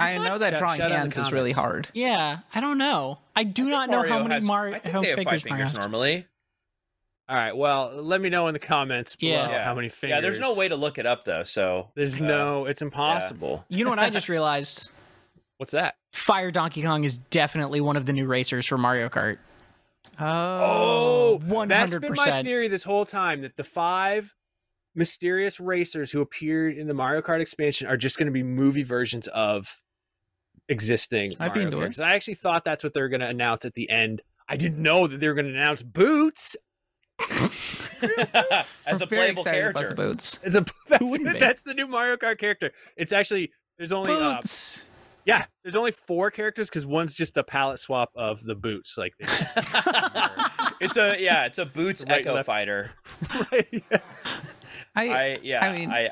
I, 0.00 0.14
thought- 0.16 0.24
know 0.24 0.38
that 0.38 0.50
Shout- 0.50 0.58
drawing 0.60 0.78
shout 0.78 0.92
out 0.92 1.04
in 1.04 1.10
the 1.10 1.14
hands 1.16 1.26
is 1.26 1.32
really 1.32 1.50
hard. 1.52 1.88
Yeah, 1.92 2.38
I 2.54 2.60
don't 2.60 2.78
know. 2.78 3.18
I 3.34 3.42
do 3.44 3.66
I 3.66 3.70
not 3.70 3.80
think 3.88 3.92
know 3.92 4.08
how 4.08 4.22
many 4.22 4.34
has- 4.34 4.44
Mario 4.44 4.74
I 4.76 4.78
think 4.78 4.92
how 4.94 5.00
they 5.02 5.08
have 5.08 5.16
fingers 5.16 5.42
five 5.42 5.50
fingers 5.50 5.74
normally. 5.74 6.26
All 7.28 7.36
right. 7.36 7.54
Well, 7.54 7.92
let 8.00 8.22
me 8.22 8.30
know 8.30 8.46
in 8.48 8.54
the 8.54 8.58
comments 8.58 9.14
below 9.16 9.32
Yeah. 9.32 9.62
how 9.62 9.74
many 9.74 9.90
fingers. 9.90 10.16
Yeah, 10.16 10.20
there's 10.22 10.38
no 10.38 10.54
way 10.54 10.68
to 10.68 10.76
look 10.76 10.96
it 10.98 11.04
up 11.04 11.24
though. 11.24 11.42
So 11.42 11.90
There's 11.94 12.18
uh, 12.20 12.24
no. 12.26 12.64
It's 12.64 12.80
impossible. 12.80 13.66
You 13.68 13.84
know 13.84 13.90
what 13.90 13.98
I 13.98 14.08
just 14.08 14.28
realized? 14.30 14.90
What's 15.58 15.72
that? 15.72 15.96
Fire 16.12 16.50
Donkey 16.50 16.82
Kong 16.82 17.04
is 17.04 17.18
definitely 17.18 17.80
one 17.80 17.96
of 17.96 18.06
the 18.06 18.12
new 18.12 18.26
racers 18.26 18.66
for 18.66 18.78
Mario 18.78 19.08
Kart. 19.08 19.38
Oh, 20.20 21.38
That's 21.66 21.94
been 21.96 22.14
my 22.14 22.42
theory 22.42 22.68
this 22.68 22.82
whole 22.84 23.04
time 23.04 23.42
that 23.42 23.56
the 23.56 23.64
five 23.64 24.34
mysterious 24.94 25.60
racers 25.60 26.10
who 26.10 26.20
appeared 26.20 26.76
in 26.76 26.88
the 26.88 26.94
Mario 26.94 27.22
Kart 27.22 27.40
expansion 27.40 27.86
are 27.86 27.96
just 27.96 28.18
going 28.18 28.26
to 28.26 28.32
be 28.32 28.42
movie 28.42 28.82
versions 28.82 29.28
of 29.28 29.80
existing 30.68 31.32
I'd 31.38 31.48
Mario 31.48 31.62
into 31.64 31.76
it. 31.76 31.80
characters. 31.80 32.00
I 32.00 32.14
actually 32.14 32.34
thought 32.34 32.64
that's 32.64 32.82
what 32.82 32.94
they 32.94 33.00
were 33.00 33.08
going 33.08 33.20
to 33.20 33.28
announce 33.28 33.64
at 33.64 33.74
the 33.74 33.88
end. 33.90 34.22
I 34.48 34.56
didn't 34.56 34.82
know 34.82 35.06
that 35.06 35.18
they 35.20 35.28
were 35.28 35.34
going 35.34 35.46
to 35.46 35.52
announce 35.52 35.82
Boots. 35.82 36.56
as 38.02 39.00
We're 39.00 39.04
a 39.04 39.06
playable 39.06 39.44
character. 39.44 39.86
about 39.86 39.96
the 39.96 40.02
boots. 40.02 40.38
It's 40.42 40.54
a 40.56 40.64
that's, 40.88 41.02
wouldn't 41.02 41.32
be? 41.32 41.38
that's 41.38 41.62
the 41.64 41.74
new 41.74 41.86
Mario 41.86 42.16
Kart 42.16 42.38
character. 42.38 42.72
It's 42.96 43.12
actually 43.12 43.50
there's 43.76 43.92
only 43.92 44.12
uh, 44.12 44.36
Boots. 44.36 44.86
Yeah 45.28 45.44
there's 45.62 45.76
only 45.76 45.92
four 45.92 46.30
characters 46.30 46.68
because 46.68 46.84
one's 46.86 47.14
just 47.14 47.36
a 47.36 47.44
palette 47.44 47.78
swap 47.78 48.10
of 48.16 48.42
the 48.44 48.54
boots 48.56 48.96
like 48.98 49.12
it's 50.80 50.96
a 50.96 51.20
yeah, 51.20 51.44
it's 51.46 51.58
a 51.58 51.66
Boots 51.66 52.04
Right, 52.08 52.20
Echo 52.20 52.34
left. 52.34 52.46
Fighter. 52.46 52.90
right, 53.52 53.68
yeah. 53.90 53.98
I, 54.94 55.08
I 55.08 55.38
yeah, 55.42 55.64
I 55.64 55.68
I 55.68 55.72
mean- 55.72 55.90
I 55.90 56.10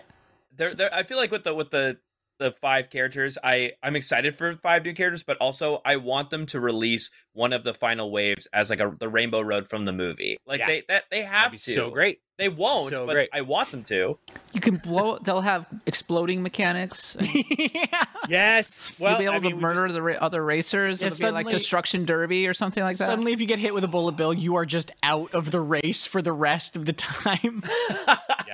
there, 0.56 0.70
there 0.70 0.94
I 0.94 1.02
feel 1.02 1.18
like 1.18 1.30
with 1.30 1.44
the 1.44 1.54
with 1.54 1.70
the 1.70 1.98
the 2.38 2.52
five 2.52 2.90
characters, 2.90 3.38
I 3.42 3.72
I'm 3.82 3.96
excited 3.96 4.34
for 4.34 4.56
five 4.56 4.84
new 4.84 4.92
characters, 4.94 5.22
but 5.22 5.36
also 5.38 5.80
I 5.84 5.96
want 5.96 6.30
them 6.30 6.46
to 6.46 6.60
release 6.60 7.10
one 7.36 7.52
of 7.52 7.62
the 7.62 7.74
final 7.74 8.10
waves 8.10 8.48
as 8.52 8.70
like 8.70 8.80
a 8.80 8.94
the 8.98 9.08
Rainbow 9.08 9.40
Road 9.42 9.68
from 9.68 9.84
the 9.84 9.92
movie. 9.92 10.38
Like 10.46 10.60
Yeah. 10.60 10.66
they 10.66 10.82
that 10.88 11.04
they 11.10 11.22
have 11.22 11.52
That'd 11.52 11.60
to. 11.66 11.72
so 11.74 11.90
great. 11.90 12.20
They 12.38 12.50
won't, 12.50 12.90
So 12.94 13.06
but 13.06 13.14
great. 13.14 13.30
I 13.32 13.40
want 13.40 13.70
them 13.70 13.82
to. 13.84 14.18
you 14.52 14.60
can 14.60 14.76
blow. 14.76 15.16
They'll 15.18 15.40
have 15.40 15.64
exploding 15.86 16.42
mechanics. 16.42 17.16
yeah. 17.58 18.04
Yes. 18.28 18.92
Well, 18.98 19.12
You'll 19.12 19.18
be 19.20 19.24
able 19.36 19.46
I 19.48 19.50
to 19.50 19.56
we 19.56 19.62
murder 19.62 19.90
the 19.90 20.02
ra- 20.02 20.18
other 20.20 20.44
racers. 20.44 21.00
Yeah, 21.00 21.08
It'll 21.08 21.28
be 21.28 21.32
like 21.32 21.48
destruction 21.48 22.04
derby 22.04 22.46
or 22.46 22.52
something 22.52 22.82
like 22.82 22.98
that. 22.98 23.06
Suddenly, 23.06 23.32
if 23.32 23.40
you 23.40 23.46
get 23.46 23.58
hit 23.58 23.72
with 23.72 23.84
a 23.84 23.88
bullet 23.88 24.16
bill, 24.16 24.34
you 24.34 24.56
are 24.56 24.66
just 24.66 24.90
out 25.02 25.32
of 25.34 25.50
the 25.50 25.60
race 25.60 26.06
for 26.06 26.20
the 26.20 26.32
rest 26.32 26.76
of 26.76 26.84
the 26.84 26.92
time. 26.92 27.62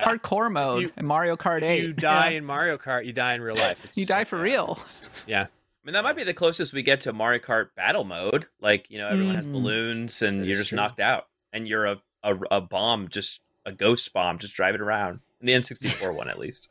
hardcore 0.02 0.50
mode 0.50 0.82
you- 0.82 0.92
in 0.96 1.06
Mario 1.06 1.36
Kart 1.36 1.58
If 1.58 1.64
8. 1.64 1.82
you 1.82 1.92
die 1.92 2.30
in 2.30 2.44
Mario 2.44 2.78
Kart, 2.78 3.04
you 3.04 3.12
die 3.12 3.34
in 3.34 3.40
real 3.40 3.56
life. 3.56 3.84
It's 3.84 3.96
You 3.96 4.06
die 4.06 4.24
for 4.24 4.38
real. 4.38 4.78
Yeah. 5.26 5.46
I 5.82 5.86
mean, 5.86 5.94
that 5.94 6.04
might 6.04 6.16
be 6.16 6.22
the 6.24 6.32
closest 6.34 6.72
we 6.72 6.82
get 6.82 7.00
to 7.00 7.12
Mario 7.12 7.40
Kart 7.40 7.68
battle 7.74 8.04
mode. 8.04 8.46
Like, 8.60 8.88
you 8.88 8.98
know, 8.98 9.08
everyone 9.08 9.34
has 9.34 9.46
Mm. 9.48 9.52
balloons 9.52 10.22
and 10.22 10.46
you're 10.46 10.56
just 10.56 10.68
true. 10.68 10.76
knocked 10.76 11.00
out. 11.00 11.26
And 11.52 11.66
you're 11.66 11.86
a, 11.86 12.00
a, 12.22 12.36
a 12.52 12.60
bomb, 12.60 13.08
just 13.08 13.40
a 13.66 13.72
ghost 13.72 14.12
bomb, 14.12 14.38
just 14.38 14.54
driving 14.54 14.80
around. 14.80 15.20
In 15.40 15.46
the 15.46 15.52
N64 15.54 16.14
one, 16.16 16.28
at 16.28 16.38
least. 16.38 16.70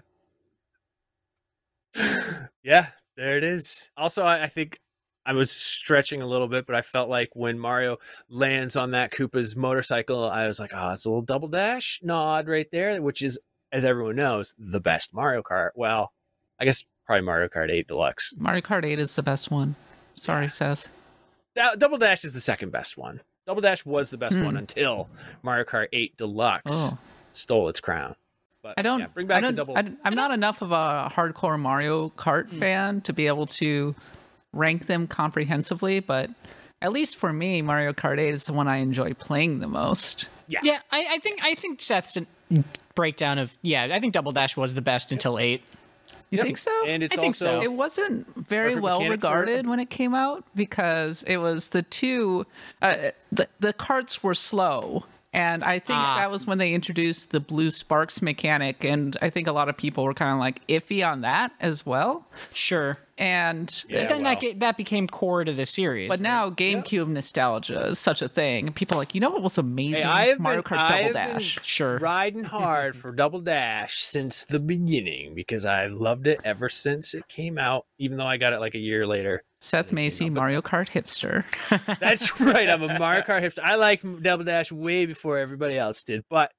Yeah, 2.63 2.87
there 3.17 3.37
it 3.37 3.43
is. 3.43 3.89
Also, 3.97 4.23
I, 4.23 4.43
I 4.43 4.47
think 4.47 4.79
I 5.25 5.33
was 5.33 5.51
stretching 5.51 6.21
a 6.21 6.27
little 6.27 6.47
bit, 6.47 6.67
but 6.67 6.75
I 6.75 6.83
felt 6.83 7.09
like 7.09 7.29
when 7.33 7.57
Mario 7.57 7.97
lands 8.29 8.75
on 8.75 8.91
that 8.91 9.11
Koopa's 9.11 9.55
motorcycle, 9.55 10.29
I 10.29 10.45
was 10.47 10.59
like, 10.59 10.71
oh, 10.73 10.91
it's 10.91 11.05
a 11.05 11.09
little 11.09 11.23
double 11.23 11.47
dash 11.47 11.99
nod 12.03 12.47
right 12.47 12.67
there, 12.71 13.01
which 13.01 13.23
is, 13.23 13.39
as 13.71 13.83
everyone 13.83 14.15
knows, 14.15 14.53
the 14.59 14.79
best 14.79 15.11
Mario 15.13 15.41
Kart. 15.41 15.71
Well, 15.75 16.13
I 16.59 16.65
guess 16.65 16.85
probably 17.11 17.25
Mario 17.25 17.49
Kart 17.49 17.69
8 17.69 17.87
Deluxe. 17.89 18.33
Mario 18.37 18.61
Kart 18.61 18.85
8 18.85 18.97
is 18.97 19.13
the 19.17 19.23
best 19.23 19.51
one. 19.51 19.75
Sorry, 20.15 20.47
Seth. 20.47 20.89
Da- 21.57 21.75
double 21.75 21.97
Dash 21.97 22.23
is 22.23 22.31
the 22.33 22.39
second 22.39 22.71
best 22.71 22.97
one. 22.97 23.19
Double 23.45 23.61
Dash 23.61 23.85
was 23.85 24.09
the 24.11 24.17
best 24.17 24.35
Hmm. 24.35 24.45
one 24.45 24.55
until 24.57 25.09
Mario 25.43 25.65
Kart 25.65 25.87
8 25.91 26.15
Deluxe 26.15 26.63
Oh. 26.73 26.97
stole 27.33 27.67
its 27.67 27.81
crown. 27.81 28.15
But 28.63 28.75
I 28.77 28.81
don't. 28.81 28.99
yeah, 29.01 29.07
bring 29.07 29.27
back 29.27 29.39
I 29.39 29.41
the 29.41 29.47
don't, 29.47 29.55
double. 29.55 29.77
I, 29.77 30.07
am 30.07 30.15
not 30.15 30.31
enough 30.31 30.61
of 30.61 30.71
a 30.71 31.11
hardcore 31.13 31.59
Mario 31.59 32.09
Kart 32.11 32.49
Hmm. 32.49 32.59
fan 32.59 33.01
to 33.01 33.11
be 33.11 33.27
able 33.27 33.47
to 33.47 33.93
rank 34.53 34.85
them 34.85 35.05
comprehensively, 35.07 35.99
but 35.99 36.29
at 36.81 36.93
least 36.93 37.17
for 37.17 37.33
me, 37.33 37.61
Mario 37.61 37.91
Kart 37.91 38.19
8 38.19 38.33
is 38.33 38.45
the 38.45 38.53
one 38.53 38.69
I 38.69 38.77
enjoy 38.77 39.13
playing 39.15 39.59
the 39.59 39.67
most. 39.67 40.29
yeah, 40.47 40.79
I, 40.91 41.07
I 41.15 41.17
think 41.19 41.43
I 41.43 41.55
think 41.55 41.81
Seth's 41.81 42.17
breakdown 42.95 43.37
of 43.37 43.57
yeah, 43.61 43.89
I 43.91 43.99
think 43.99 44.13
Double 44.13 44.31
Dash 44.31 44.55
was 44.55 44.73
the 44.75 44.81
best 44.81 45.11
until 45.11 45.37
eight. 45.39 45.61
You 46.31 46.37
Yep. 46.37 46.45
think 46.45 46.57
so? 46.57 46.85
And 46.87 47.03
it's 47.03 47.13
I 47.17 47.19
think 47.21 47.31
also 47.31 47.45
so. 47.59 47.61
It 47.61 47.73
wasn't 47.73 48.25
very 48.37 48.75
well 48.75 49.03
regarded 49.05 49.67
when 49.67 49.79
it 49.81 49.89
came 49.89 50.15
out 50.15 50.45
because 50.55 51.23
it 51.23 51.37
was 51.37 51.69
the 51.69 51.81
two 51.83 52.45
uh, 52.81 53.11
the 53.31 53.47
the 53.59 53.73
carts 53.73 54.23
were 54.23 54.33
slow. 54.33 55.03
And 55.33 55.63
I 55.63 55.79
think 55.79 55.97
Ah. 55.97 56.17
that 56.19 56.29
was 56.31 56.45
when 56.45 56.57
they 56.57 56.73
introduced 56.73 57.31
the 57.31 57.39
blue 57.39 57.71
sparks 57.71 58.21
mechanic 58.21 58.83
and 58.83 59.15
I 59.21 59.29
think 59.29 59.47
a 59.47 59.53
lot 59.53 59.69
of 59.69 59.77
people 59.77 60.03
were 60.03 60.13
kind 60.13 60.33
of 60.33 60.39
like 60.39 60.65
iffy 60.67 61.05
on 61.07 61.21
that 61.21 61.51
as 61.61 61.85
well. 61.85 62.25
Sure. 62.53 62.97
And 63.21 63.83
Yeah, 63.87 64.07
then 64.07 64.23
well. 64.23 64.33
that 64.33 64.41
ga- 64.41 64.53
that 64.53 64.77
became 64.77 65.07
core 65.07 65.43
to 65.43 65.53
the 65.53 65.65
series. 65.65 66.09
but 66.09 66.19
now 66.19 66.49
GameCube 66.49 67.07
nostalgia 67.07 67.87
is 67.89 67.99
such 67.99 68.21
a 68.23 68.27
thing. 68.27 68.73
People 68.73 68.97
are 68.97 69.01
like, 69.01 69.13
you 69.13 69.21
know 69.21 69.29
what 69.29 69.43
was 69.43 69.57
amazing? 69.59 70.03
Hey, 70.03 70.09
I 70.09 70.25
have 70.27 70.39
Mario 70.39 70.63
been, 70.63 70.77
Kart 70.77 70.79
I 70.79 70.89
Double 70.89 71.03
have 71.03 71.13
been 71.13 71.33
Dash. 71.37 71.59
sure. 71.61 71.97
riding 71.99 72.43
hard 72.57 72.95
for 72.95 73.11
Double 73.11 73.39
Dash 73.41 74.01
since 74.03 74.45
the 74.45 74.59
beginning 74.59 75.35
because 75.35 75.65
I 75.65 75.85
loved 75.85 76.25
it 76.27 76.41
ever 76.43 76.67
since 76.67 77.13
it 77.13 77.27
came 77.27 77.57
out, 77.59 77.85
even 77.99 78.17
though 78.17 78.25
I 78.25 78.37
got 78.37 78.53
it 78.53 78.59
like 78.59 78.73
a 78.75 78.79
year 78.79 79.05
later. 79.05 79.43
Seth 79.59 79.93
Macy, 79.93 80.29
Mario 80.31 80.61
Kart 80.63 80.89
hipster. 80.89 81.45
That's 81.99 82.39
right. 82.41 82.67
I'm 82.67 82.81
a 82.81 82.97
Mario 82.99 83.21
Kart 83.21 83.43
hipster. 83.43 83.63
I 83.63 83.75
like 83.75 84.01
Double 84.23 84.43
Dash 84.43 84.71
way 84.71 85.05
before 85.05 85.37
everybody 85.37 85.77
else 85.77 86.03
did. 86.03 86.23
But 86.29 86.51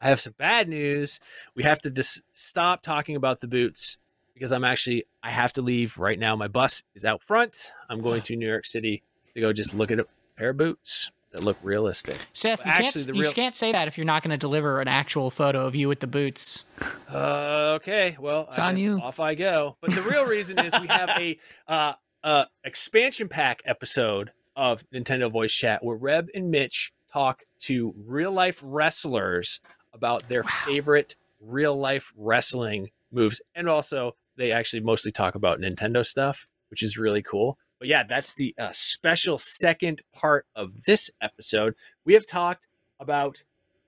I 0.00 0.08
have 0.08 0.20
some 0.20 0.34
bad 0.38 0.68
news. 0.68 1.18
We 1.56 1.64
have 1.64 1.80
to 1.82 1.90
just 1.90 2.20
stop 2.32 2.82
talking 2.82 3.16
about 3.16 3.40
the 3.40 3.48
boots 3.48 3.98
because 4.34 4.52
I'm 4.52 4.64
actually 4.64 5.06
I 5.22 5.30
have 5.30 5.52
to 5.54 5.62
leave 5.62 5.98
right 5.98 6.18
now. 6.18 6.36
My 6.36 6.48
bus 6.48 6.82
is 6.94 7.04
out 7.04 7.22
front. 7.22 7.72
I'm 7.88 8.00
going 8.00 8.22
to 8.28 8.36
New 8.36 8.48
York 8.48 8.66
City 8.66 9.02
to 9.34 9.40
go 9.40 9.52
just 9.52 9.74
look 9.74 9.90
at 9.90 10.00
a 10.00 10.06
pair 10.36 10.50
of 10.50 10.56
boots 10.56 11.10
that 11.32 11.42
look 11.42 11.56
realistic. 11.62 12.16
Seth, 12.32 12.64
you, 12.64 12.70
Actually, 12.70 13.04
can't, 13.04 13.16
the 13.18 13.24
you 13.24 13.32
can't 13.32 13.56
say 13.56 13.72
that 13.72 13.88
if 13.88 13.98
you're 13.98 14.04
not 14.04 14.22
going 14.22 14.30
to 14.30 14.36
deliver 14.36 14.80
an 14.80 14.86
actual 14.88 15.30
photo 15.30 15.66
of 15.66 15.74
you 15.74 15.88
with 15.88 16.00
the 16.00 16.06
boots. 16.06 16.64
Uh, 17.12 17.72
okay, 17.76 18.16
well, 18.20 18.42
It's 18.48 18.58
I 18.58 18.68
on 18.68 18.76
you. 18.76 19.00
off 19.00 19.18
I 19.18 19.34
go. 19.34 19.76
But 19.80 19.94
the 19.94 20.02
real 20.02 20.26
reason 20.26 20.58
is 20.60 20.72
we 20.80 20.86
have 20.86 21.08
a 21.10 21.38
uh, 21.68 21.94
uh, 22.22 22.44
expansion 22.62 23.28
pack 23.28 23.62
episode 23.64 24.30
of 24.54 24.88
Nintendo 24.90 25.30
Voice 25.30 25.52
Chat 25.52 25.84
where 25.84 25.96
Reb 25.96 26.28
and 26.34 26.50
Mitch 26.52 26.92
talk 27.12 27.42
to 27.60 27.92
real 28.06 28.30
life 28.30 28.60
wrestlers 28.64 29.60
about 29.92 30.28
their 30.28 30.44
favorite 30.44 31.16
real 31.40 31.76
life 31.76 32.12
wrestling 32.16 32.90
moves, 33.10 33.40
and 33.54 33.68
also 33.68 34.14
they 34.36 34.52
actually 34.52 34.80
mostly 34.80 35.12
talk 35.12 35.34
about 35.34 35.60
Nintendo 35.60 36.04
stuff, 36.04 36.46
which 36.70 36.82
is 36.82 36.96
really 36.96 37.22
cool. 37.22 37.58
But 37.78 37.88
yeah, 37.88 38.02
that's 38.02 38.34
the 38.34 38.54
uh, 38.58 38.70
special 38.72 39.38
second 39.38 40.02
part 40.12 40.46
of 40.54 40.84
this 40.84 41.10
episode. 41.20 41.74
We 42.04 42.14
have 42.14 42.26
talked 42.26 42.66
about 42.98 43.42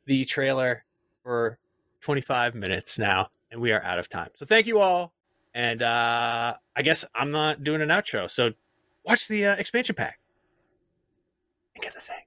the 0.06 0.24
trailer 0.24 0.84
for 1.22 1.58
25 2.02 2.54
minutes 2.54 2.98
now, 2.98 3.30
and 3.50 3.60
we 3.60 3.72
are 3.72 3.82
out 3.82 3.98
of 3.98 4.08
time. 4.08 4.30
So 4.34 4.46
thank 4.46 4.66
you 4.66 4.80
all. 4.80 5.12
And 5.54 5.82
uh, 5.82 6.56
I 6.76 6.82
guess 6.82 7.04
I'm 7.14 7.30
not 7.30 7.64
doing 7.64 7.80
an 7.80 7.88
outro. 7.88 8.30
So 8.30 8.52
watch 9.04 9.28
the 9.28 9.46
uh, 9.46 9.56
expansion 9.56 9.94
pack 9.94 10.20
and 11.74 11.82
get 11.82 11.94
the 11.94 12.00
thing. 12.00 12.25